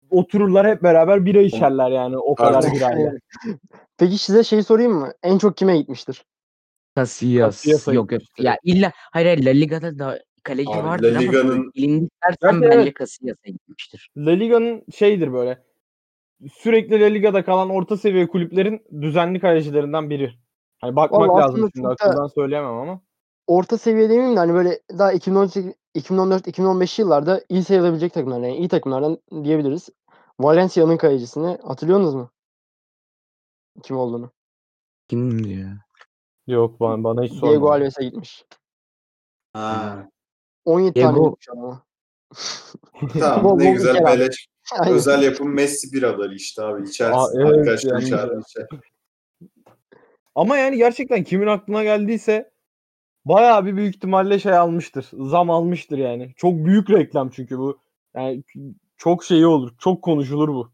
[0.09, 3.13] otururlar hep beraber bira içerler yani o kadar Artık- birayla.
[3.97, 5.13] Peki size şey sorayım mı?
[5.23, 6.25] En çok kime gitmiştir?
[6.97, 7.55] Casillas.
[7.55, 8.21] Casillas'a Yok yok.
[8.39, 12.61] Ya illa hayır hayır La Liga'da da kaleci Abi, vardır La Liga'nın- elinde Gerçi dersen
[12.61, 12.97] bence evet.
[12.99, 14.09] Casillas'a gitmiştir.
[14.17, 15.63] La Liga'nın şeydir böyle
[16.53, 20.33] sürekli La Liga'da kalan orta seviye kulüplerin düzenli kalecilerinden biri.
[20.81, 23.01] Hani bakmak Vallahi lazım şimdi da- akıldan söyleyemem ama.
[23.47, 28.67] Orta seviye demeyeyim de hani böyle daha 2018 2014-2015 yıllarda iyi sayılabilecek takımlar yani iyi
[28.67, 29.89] takımlardan diyebiliriz.
[30.39, 32.31] Valencia'nın kalecisini hatırlıyorsunuz mu?
[33.83, 34.31] Kim olduğunu?
[35.07, 35.77] Kimdi ya?
[36.47, 37.71] Yok bana, bana hiç Diego sorma.
[37.73, 38.45] Alves'e gitmiş.
[39.53, 40.09] Ha.
[40.67, 41.83] 17 tane Diego- gitmiş ama.
[43.19, 44.19] Tamam ne bol güzel içer abi.
[44.19, 44.47] beleş.
[44.79, 44.93] Aynen.
[44.95, 46.83] Özel yapım Messi biraları işte abi.
[46.89, 47.17] İçersin.
[47.17, 48.29] Aa, evet, Arkadaşlar yani- içer.
[50.35, 52.51] Ama yani gerçekten kimin aklına geldiyse
[53.25, 55.05] bayağı bir büyük ihtimalle şey almıştır.
[55.13, 56.33] Zam almıştır yani.
[56.37, 57.79] Çok büyük reklam çünkü bu.
[58.15, 58.43] Yani
[58.97, 59.71] çok şeyi olur.
[59.79, 60.71] Çok konuşulur bu.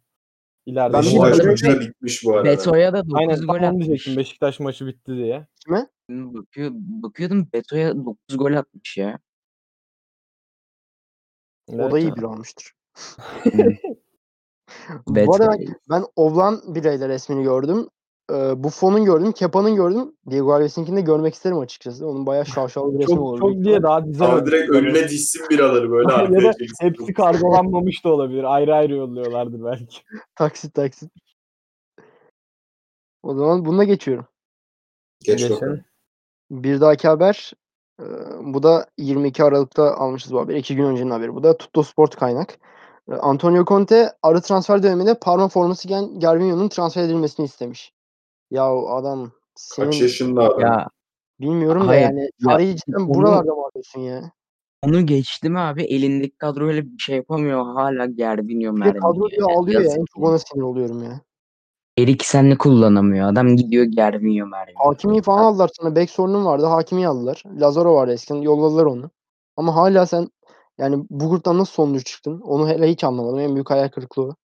[0.65, 0.93] İleride.
[0.93, 2.49] Ben bir Beşiktaş de- maçına bitmiş bu arada.
[2.49, 3.85] Beto'ya da 9 Aynen gol tam onu atmış.
[3.87, 5.47] diyecektim Beşiktaş maçı bitti diye.
[5.65, 5.87] Kime?
[6.09, 9.19] Bakıyor, bakıyordum Beto'ya 9 gol atmış ya.
[11.71, 12.73] O da iyi bir almıştır.
[15.07, 15.27] Beto.
[15.27, 17.87] Bu arada ben, ben Ovlan bireyler resmini gördüm.
[18.31, 19.31] Ee, Buffon'un gördüm.
[19.31, 20.15] Kepa'nın gördüm.
[20.29, 22.07] Diego Alves'inkini de görmek isterim açıkçası.
[22.07, 23.39] Onun bayağı şaşalı bir resmi Çok olur.
[23.39, 26.75] çok diye daha dizel Abi olmuş direkt önüne dizsin biraları böyle Ya da arkaya çeksin.
[26.85, 28.43] Hepsi kargolanmamış da olabilir.
[28.43, 29.97] Ayrı ayrı yolluyorlardır belki.
[30.35, 31.11] Taksit taksit.
[33.23, 34.27] O zaman bununla geçiyorum.
[35.19, 35.51] Geç.
[36.51, 37.53] Bir dahaki haber
[38.03, 40.59] e, bu da 22 Aralık'ta almışız bu haberi.
[40.59, 41.35] 2 gün öncenin haberi.
[41.35, 42.59] Bu da Tutto Sport kaynak.
[43.11, 47.93] E, Antonio Conte arı transfer döneminde Parma forması giyen Gervinho'nun transfer edilmesini istemiş.
[48.51, 50.61] Ya adam senin Kaç yaşında adam?
[50.61, 50.87] Ya
[51.39, 54.31] bilmiyorum da Hayır, yani ya tarihi cidden buralarda mı arıyorsun ya?
[54.83, 55.83] onu geçtim abi.
[55.83, 57.65] Elindeki kadroyla bir şey yapamıyor.
[57.65, 59.31] Hala Gervinho Bir de mermi kadro yiyor.
[59.31, 59.91] diye alıyor ya.
[59.91, 61.21] En çok ona sinir oluyorum ya.
[61.97, 63.29] Eriksen'li kullanamıyor.
[63.29, 64.73] Adam gidiyor Gervinho mermi.
[64.75, 65.95] Hakimi falan aldılar sana.
[65.95, 66.65] Bek sorunun vardı.
[66.65, 67.43] Hakimi aldılar.
[67.59, 68.41] Lazaro vardı eskiden.
[68.41, 69.11] Yolladılar onu.
[69.57, 70.29] Ama hala sen
[70.77, 72.41] yani bu gruptan nasıl sonuncu çıktın?
[72.41, 73.39] Onu hele hiç anlamadım.
[73.39, 74.35] En büyük hayal kırıklığı.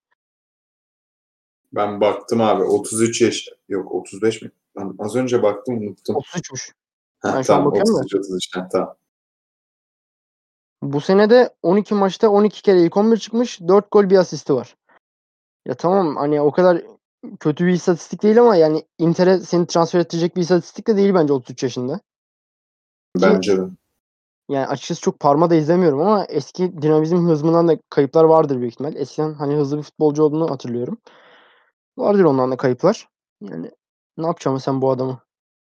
[1.74, 3.50] Ben baktım abi 33 yaş.
[3.70, 4.52] Yok 35 mi?
[4.76, 6.16] Ben az önce baktım unuttum.
[6.16, 6.72] 33'müş.
[7.20, 8.00] Heh, ben tamam bakıyorum da.
[8.00, 8.56] 33 33.
[8.56, 8.95] Heh, tamam.
[10.82, 13.62] Bu sene de 12 maçta 12 kere ilk 11 çıkmış.
[13.62, 14.76] 4 gol bir asisti var.
[15.66, 16.82] Ya tamam hani o kadar
[17.39, 21.34] kötü bir istatistik değil ama yani Inter'e seni transfer ettirecek bir istatistik de değil bence
[21.34, 21.99] 33 yaşında.
[23.22, 23.61] Bence de.
[24.49, 28.95] yani açıkçası çok parma da izlemiyorum ama eski dinamizm hızından da kayıplar vardır büyük ihtimal.
[28.95, 30.97] Eskiden hani hızlı bir futbolcu olduğunu hatırlıyorum.
[31.97, 33.07] Vardır ondan da kayıplar.
[33.41, 33.72] Yani
[34.17, 35.20] ne yapacağım sen bu adamı?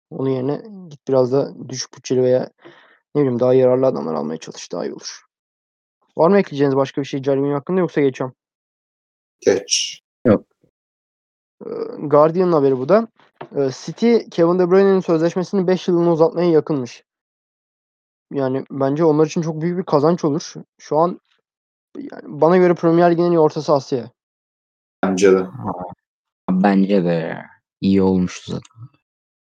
[0.09, 2.49] Onun yerine git biraz da düşük bütçeli veya
[3.15, 4.71] ne bileyim daha yararlı adamlar almaya çalış.
[4.71, 5.21] Daha iyi olur.
[6.17, 8.35] Var mı ekleyeceğiniz başka bir şey Jeremy hakkında yoksa geçiyorum.
[9.39, 9.99] Geç.
[10.27, 10.31] Ee,
[11.99, 13.07] Guardian'ın haberi bu da.
[13.55, 17.03] Ee, City Kevin De Bruyne'nin sözleşmesini 5 yılını uzatmaya yakınmış.
[18.33, 20.53] Yani bence onlar için çok büyük bir kazanç olur.
[20.79, 21.19] Şu an
[21.97, 24.11] yani bana göre Premier Lig'in en iyi orta sahası ya.
[25.03, 25.47] Bence de.
[26.51, 27.43] Bence de
[27.81, 28.89] iyi olmuştu zaten.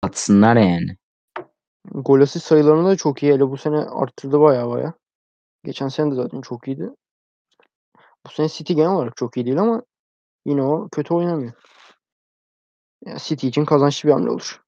[0.02, 0.98] Atsınlar yani.
[1.92, 3.34] Gol asist sayılarını da çok iyi.
[3.34, 4.94] Hele bu sene arttırdı baya baya.
[5.64, 6.90] Geçen sene de zaten çok iyiydi.
[8.26, 9.82] Bu sene City genel olarak çok iyi değil ama
[10.46, 11.54] yine o kötü oynamıyor.
[13.06, 14.64] Yani City için kazançlı bir hamle olur.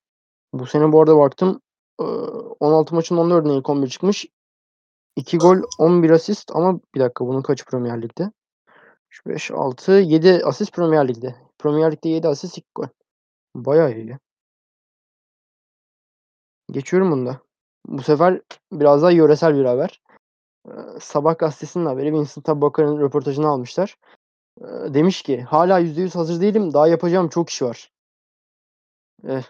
[0.53, 1.61] Bu sene bu arada baktım
[2.01, 2.05] eee,
[2.59, 4.25] 16 maçın 14'üne ilk 11 çıkmış.
[5.15, 8.31] 2 gol 11 asist ama bir dakika bunun kaçı Premier Lig'de?
[9.11, 11.35] 3, 5, 6, 7 asist Premier Lig'de.
[11.59, 12.87] Premier Lig'de 7 asist 2 gol.
[13.55, 14.17] Bayağı iyi.
[16.71, 17.39] Geçiyorum bunda.
[17.87, 20.01] Bu sefer biraz daha yöresel bir haber.
[20.99, 23.97] Sabah gazetesinin haberi Vincent Abubakar'ın röportajını almışlar.
[24.93, 26.73] Demiş ki hala %100 hazır değilim.
[26.73, 27.92] Daha yapacağım çok iş var.
[29.27, 29.43] Eh.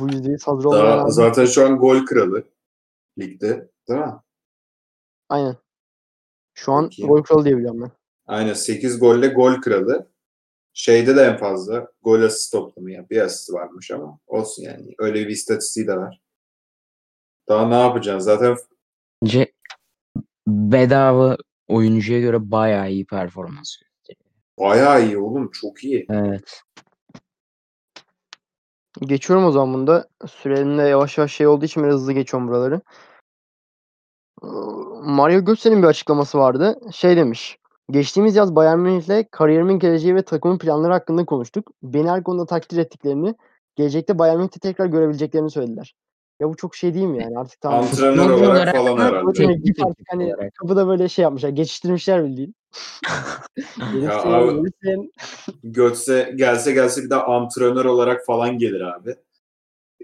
[0.00, 2.44] Bu yüzdeyi hazır olmayan Daha, abi- zaten şu an gol kralı
[3.18, 3.70] ligde.
[3.88, 4.14] Değil mi?
[5.28, 5.56] Aynen.
[6.54, 7.08] Şu an Bakayım.
[7.12, 7.90] gol kralı diye biliyorum ben.
[8.26, 10.10] Aynen 8 golle gol kralı.
[10.72, 13.10] Şeyde de en fazla gol asist toplamı ya.
[13.10, 14.94] Bir asist varmış ama olsun yani.
[14.98, 16.20] Öyle bir istatistiği de var.
[17.48, 18.24] Daha ne yapacaksın?
[18.24, 18.56] Zaten
[19.22, 19.52] Bence
[20.46, 21.36] bedava
[21.68, 23.76] oyuncuya göre bayağı iyi performans.
[24.58, 25.50] bayağı iyi oğlum.
[25.50, 26.06] Çok iyi.
[26.10, 26.62] Evet.
[29.00, 30.08] Geçiyorum o zaman bunda.
[30.26, 32.80] Sürenin de yavaş yavaş şey olduğu için biraz hızlı geçiyorum buraları.
[35.02, 36.78] Mario Götze'nin bir açıklaması vardı.
[36.92, 37.58] Şey demiş.
[37.90, 41.70] Geçtiğimiz yaz Bayern Münih'le kariyerimin geleceği ve takımın planları hakkında konuştuk.
[41.82, 43.34] Beni her konuda takdir ettiklerini,
[43.76, 45.94] gelecekte Bayern Münih'te tekrar görebileceklerini söylediler.
[46.40, 47.38] Ya bu çok şey değil mi yani?
[47.38, 47.84] Artık tamam.
[47.84, 49.32] Antrenör olarak, olarak falan herhalde.
[49.32, 50.54] Teknik Teknik git artık hani olarak.
[50.54, 51.48] kapıda böyle şey yapmışlar.
[51.48, 52.54] Geçiştirmişler bildiğin.
[53.92, 55.10] Gelirse, abi- gelirse
[55.62, 59.16] Götse gelse gelse bir de antrenör olarak falan gelir abi.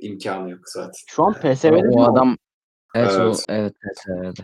[0.00, 0.92] İmkanı yok zaten.
[1.06, 2.36] şu an PSV'de o adam
[2.94, 3.20] evet, Evet.
[3.20, 4.36] O, evet, evet, evet.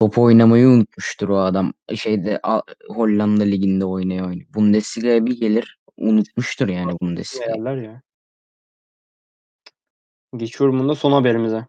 [0.00, 1.72] Top oynamayı unutmuştur o adam.
[1.94, 4.44] Şeyde A- Hollanda liginde oynaya oynaya.
[4.54, 7.56] Bundesliga'ya bir gelir unutmuştur yani Bundesliga'yı.
[7.56, 8.02] yerler ya.
[10.36, 11.66] Geçiyorum bunda son haberimize.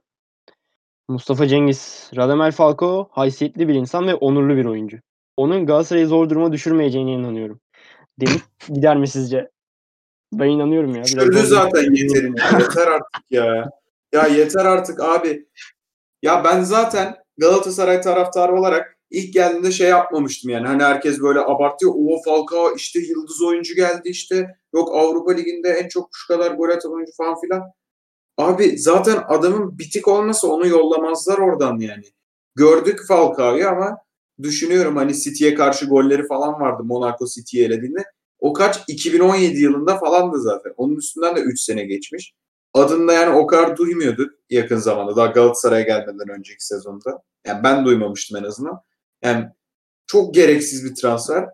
[1.07, 4.97] Mustafa Cengiz, Radamel Falcao haysiyetli bir insan ve onurlu bir oyuncu.
[5.37, 7.59] Onun Galatasaray'ı zor duruma düşürmeyeceğine inanıyorum.
[8.19, 9.49] Demiş gider mi sizce?
[10.33, 11.03] Ben inanıyorum ya.
[11.03, 12.39] Zor zaten yeterini.
[12.59, 13.69] yeter artık ya.
[14.13, 15.45] Ya yeter artık abi.
[16.21, 20.67] Ya ben zaten Galatasaray taraftarı olarak ilk geldiğinde şey yapmamıştım yani.
[20.67, 21.93] Hani herkes böyle abartıyor.
[21.95, 24.47] O Falcao işte yıldız oyuncu geldi işte.
[24.73, 27.63] Yok Avrupa Ligi'nde en çok şu kadar gol atan oyuncu falan filan.
[28.37, 32.05] Abi zaten adamın bitik olmasa onu yollamazlar oradan yani.
[32.55, 33.97] Gördük Falcao'yu ama
[34.41, 38.03] düşünüyorum hani City'ye karşı golleri falan vardı Monaco City'yi elediğinde.
[38.39, 38.79] O kaç?
[38.87, 40.73] 2017 yılında falandı zaten.
[40.77, 42.33] Onun üstünden de 3 sene geçmiş.
[42.73, 45.15] Adını da yani o kadar duymuyorduk yakın zamanda.
[45.15, 47.23] Daha Galatasaray'a gelmeden önceki sezonda.
[47.47, 48.81] Yani ben duymamıştım en azından.
[49.23, 49.45] Yani
[50.07, 51.49] çok gereksiz bir transfer.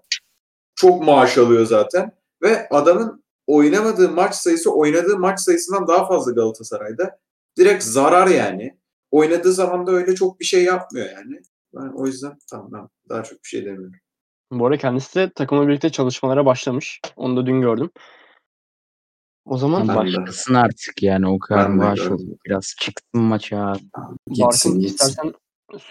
[0.76, 2.12] Çok maaş alıyor zaten.
[2.42, 7.20] Ve adamın oynamadığı maç sayısı oynadığı maç sayısından daha fazla Galatasaray'da.
[7.58, 8.78] Direkt zarar yani.
[9.12, 11.42] Oynadığı zaman da öyle çok bir şey yapmıyor yani.
[11.76, 13.96] Ben o yüzden tamam ben daha çok bir şey demiyorum.
[14.52, 17.02] Bu arada kendisi de takımla birlikte çalışmalara başlamış.
[17.16, 17.90] Onu da dün gördüm.
[19.46, 19.88] O zaman.
[19.88, 22.38] Başlasın artık yani o kadar maaş oldu.
[22.46, 23.74] Biraz çıksın maça.
[24.28, 24.82] Gitsin Barkın gitsin.
[24.82, 25.34] istersen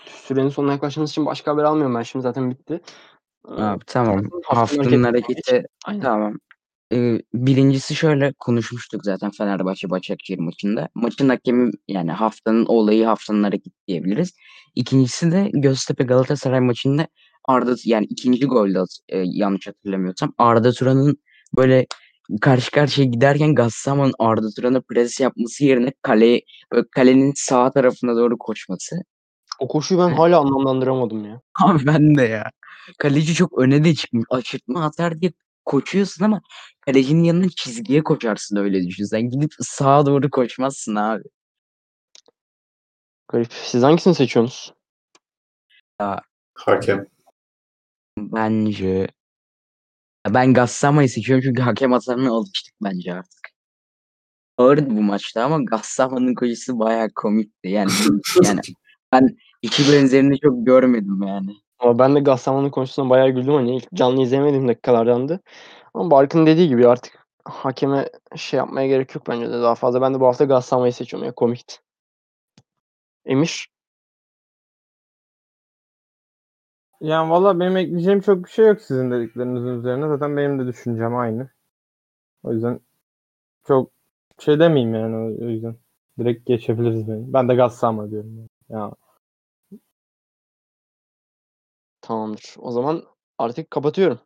[0.06, 2.02] sürenin sonuna yaklaştığımız için başka haber almıyorum ben.
[2.02, 2.80] Şimdi zaten bitti.
[3.44, 4.24] Abi tamam.
[4.44, 5.66] Haftanın hareketi-
[6.02, 6.38] tamam.
[6.92, 10.88] Ee, birincisi şöyle konuşmuştuk zaten Fenerbahçe Başakşehir maçında.
[10.94, 14.34] Maçın hakemi yani haftanın olayı haftanın hareketi diyebiliriz.
[14.74, 17.08] İkincisi de Göztepe Galatasaray maçında
[17.44, 18.78] Arda yani ikinci golde
[19.08, 21.18] e, yanlış hatırlamıyorsam Arda Turan'ın
[21.56, 21.86] böyle
[22.40, 26.40] karşı karşıya giderken Gassaman'ın Arda Turan'a pres yapması yerine kale
[26.72, 28.96] böyle kalenin sağ tarafına doğru koşması.
[29.58, 31.40] O koşuyu ben hala anlamlandıramadım ya.
[31.62, 32.50] Abi ben de ya.
[32.98, 34.24] Kaleci çok öne de çıkmış.
[34.30, 35.32] Açırtma atar diye
[35.64, 36.40] koşuyorsun ama
[36.88, 39.04] kalecinin yanına çizgiye koşarsın öyle düşün.
[39.04, 41.22] Sen gidip sağa doğru koşmazsın abi.
[43.28, 43.52] Garip.
[43.52, 44.74] Siz hangisini seçiyorsunuz?
[46.54, 47.06] Hakem.
[48.18, 49.08] Bence
[50.26, 53.48] Ya ben Gassama'yı seçiyorum çünkü hakem hatasına alıştık bence artık.
[54.58, 57.68] Ağırdı bu maçta ama Gassama'nın koşusu bayağı komikti.
[57.68, 57.90] Yani
[58.44, 58.60] yani
[59.12, 61.52] ben iki benzerini çok görmedim yani.
[61.78, 63.54] Ama ben de Gastaman'ın konusunda bayağı güldüm.
[63.54, 65.40] Hani ilk canlı izlemediğim dakikalardandı.
[65.98, 70.00] Ama Barkın dediği gibi artık hakeme şey yapmaya gerek yok bence de daha fazla.
[70.00, 71.76] Ben de bu hafta Gastaman'ı seçiyorum ya komikti.
[73.24, 73.68] Emir?
[77.00, 80.08] Yani valla benim ekleyeceğim çok bir şey yok sizin dediklerinizin üzerine.
[80.08, 81.50] Zaten benim de düşüncem aynı.
[82.42, 82.80] O yüzden
[83.66, 83.90] çok
[84.38, 85.76] şey demeyeyim yani o yüzden.
[86.18, 87.32] Direkt geçebiliriz benim.
[87.32, 88.36] Ben de Gassama diyorum.
[88.36, 88.48] Yani.
[88.80, 88.94] Ya,
[92.00, 92.54] Tamamdır.
[92.58, 93.04] O zaman
[93.38, 94.20] artık kapatıyorum.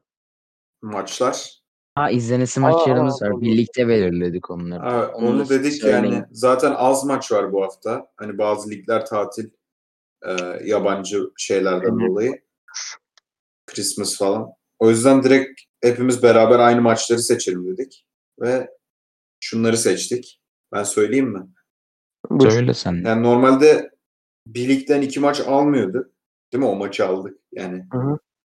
[0.82, 1.61] Maçlar.
[1.94, 3.32] Ha izlenesi Aa, maçlarımız aa, var.
[3.32, 3.40] doğru.
[3.40, 4.80] Birlikte belirledik onları.
[4.82, 6.12] Ha, Onu onu dedik söyleyin.
[6.12, 6.24] yani.
[6.32, 8.06] Zaten az maç var bu hafta.
[8.16, 9.50] Hani bazı ligler tatil.
[10.26, 10.32] e,
[10.64, 12.08] yabancı şeylerden Evet.
[12.08, 12.42] dolayı.
[13.66, 14.48] Christmas falan.
[14.78, 18.06] O yüzden direkt hepimiz beraber aynı maçları seçelim dedik.
[18.40, 18.70] Ve
[19.40, 20.40] şunları seçtik.
[20.72, 21.46] Ben söyleyeyim mi?
[22.40, 23.02] Söyle sen.
[23.06, 23.90] Yani normalde
[24.46, 26.12] bir ligden iki maç almıyordu.
[26.52, 26.68] Değil mi?
[26.70, 27.38] O maçı aldık.
[27.52, 27.84] Yani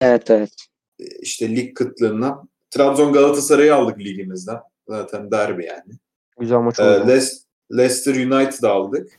[0.01, 0.53] Evet evet.
[1.01, 2.49] e, işte lig kıtlığından.
[2.73, 4.61] Trabzon Galatasaray'ı aldık ligimizden.
[4.89, 5.93] Zaten derbi yani.
[6.41, 7.09] Güzel maç Ee, oldu.
[7.11, 7.45] Les-
[7.77, 9.19] Leicester United'ı aldık.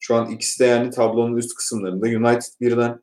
[0.00, 2.06] Şu an ikisi de yani tablonun üst kısımlarında.
[2.06, 3.00] United birden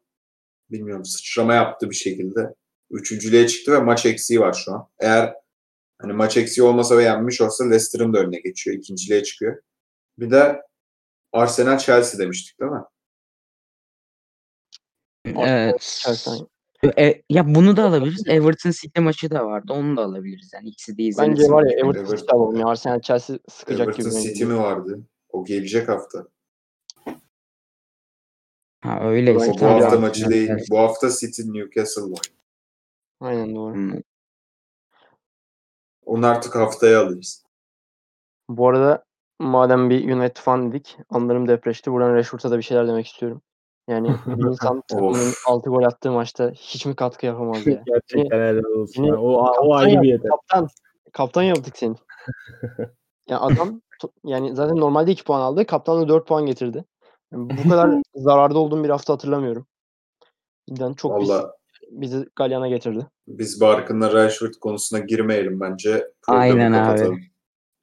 [0.71, 2.53] bilmiyorum sıçrama yaptı bir şekilde.
[2.91, 4.87] Üçüncülüğe çıktı ve maç eksiği var şu an.
[4.99, 5.33] Eğer
[6.01, 8.77] Hani maç eksiği olmasa ve yenmiş olsa Leicester'ın da önüne geçiyor.
[8.77, 9.61] ikinciliğe çıkıyor.
[10.19, 10.61] Bir de
[11.31, 12.83] Arsenal Chelsea demiştik değil mi?
[15.25, 15.99] Evet.
[16.03, 16.33] Chelsea.
[16.97, 18.27] E, ya bunu da alabiliriz.
[18.27, 19.73] Everton City maçı da vardı.
[19.73, 20.51] Onu da alabiliriz.
[20.53, 21.29] Yani ikisi de izlenir.
[21.29, 22.67] Bence var ya Everton Everton- City alalım ya.
[22.67, 24.21] Arsenal Chelsea sıkacak Everton gibi.
[24.21, 24.99] City mi vardı?
[25.29, 26.27] O gelecek hafta.
[28.81, 29.81] Ha öyleyse O bu tamam.
[29.81, 30.49] hafta maçı değil.
[30.49, 30.67] Evet.
[30.71, 32.21] Bu hafta City Newcastle var.
[33.19, 33.73] Aynen doğru.
[33.73, 33.93] Hmm.
[36.05, 37.43] Onu artık haftaya alırız.
[38.49, 39.05] Bu arada
[39.39, 41.91] madem bir United fan dedik, anlarım depreşti.
[41.91, 43.41] Buradan Rashford'a da bir şeyler demek istiyorum.
[43.87, 45.43] Yani bir insan takımın Of.
[45.47, 47.83] 6 gol attığı maçta hiç mi katkı yapamaz ya?
[47.85, 49.03] Gerçekten helal olsun.
[49.03, 49.21] Yine- ya.
[49.21, 50.29] O, o ayrı bir yeter.
[50.31, 50.67] Kaptan.
[51.13, 51.95] Kaptan yaptık seni.
[53.29, 53.81] ya adam
[54.23, 55.65] yani zaten normalde 2 puan aldı.
[55.65, 56.85] Kaptan da 4 puan getirdi.
[57.33, 59.65] Yani bu kadar zararda olduğum bir hafta hatırlamıyorum.
[60.69, 61.53] Cidden çok Valla
[61.91, 63.07] bizi galyana getirdi.
[63.27, 66.07] biz Barkın'la Rashford konusuna girmeyelim bence.
[66.21, 66.85] Programı Aynen abi.
[66.85, 67.19] kapatalım.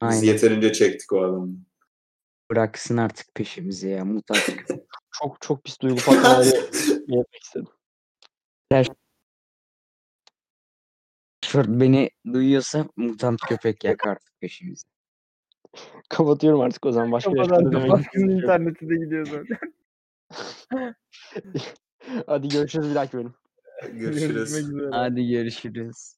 [0.03, 0.23] Biz Aynen.
[0.23, 1.49] yeterince çektik o adamı.
[2.51, 4.05] Bıraksın artık peşimizi ya.
[4.05, 4.37] Mutat.
[5.11, 6.47] Çok çok pis duygu patlamaları
[7.07, 7.67] yapmak istedim.
[8.73, 8.95] Rashford
[11.67, 14.83] beni duyuyorsa mutant köpek yak artık peşimizi.
[16.09, 17.11] Kapatıyorum artık o zaman.
[17.11, 18.43] Başka Kafadan demek istemiyorum.
[18.43, 19.73] interneti de gidiyor zaten.
[22.27, 23.33] Hadi görüşürüz bir dahaki bölüm.
[23.93, 24.51] Görüşürüz.
[24.51, 24.89] Üzere.
[24.91, 26.15] Hadi görüşürüz.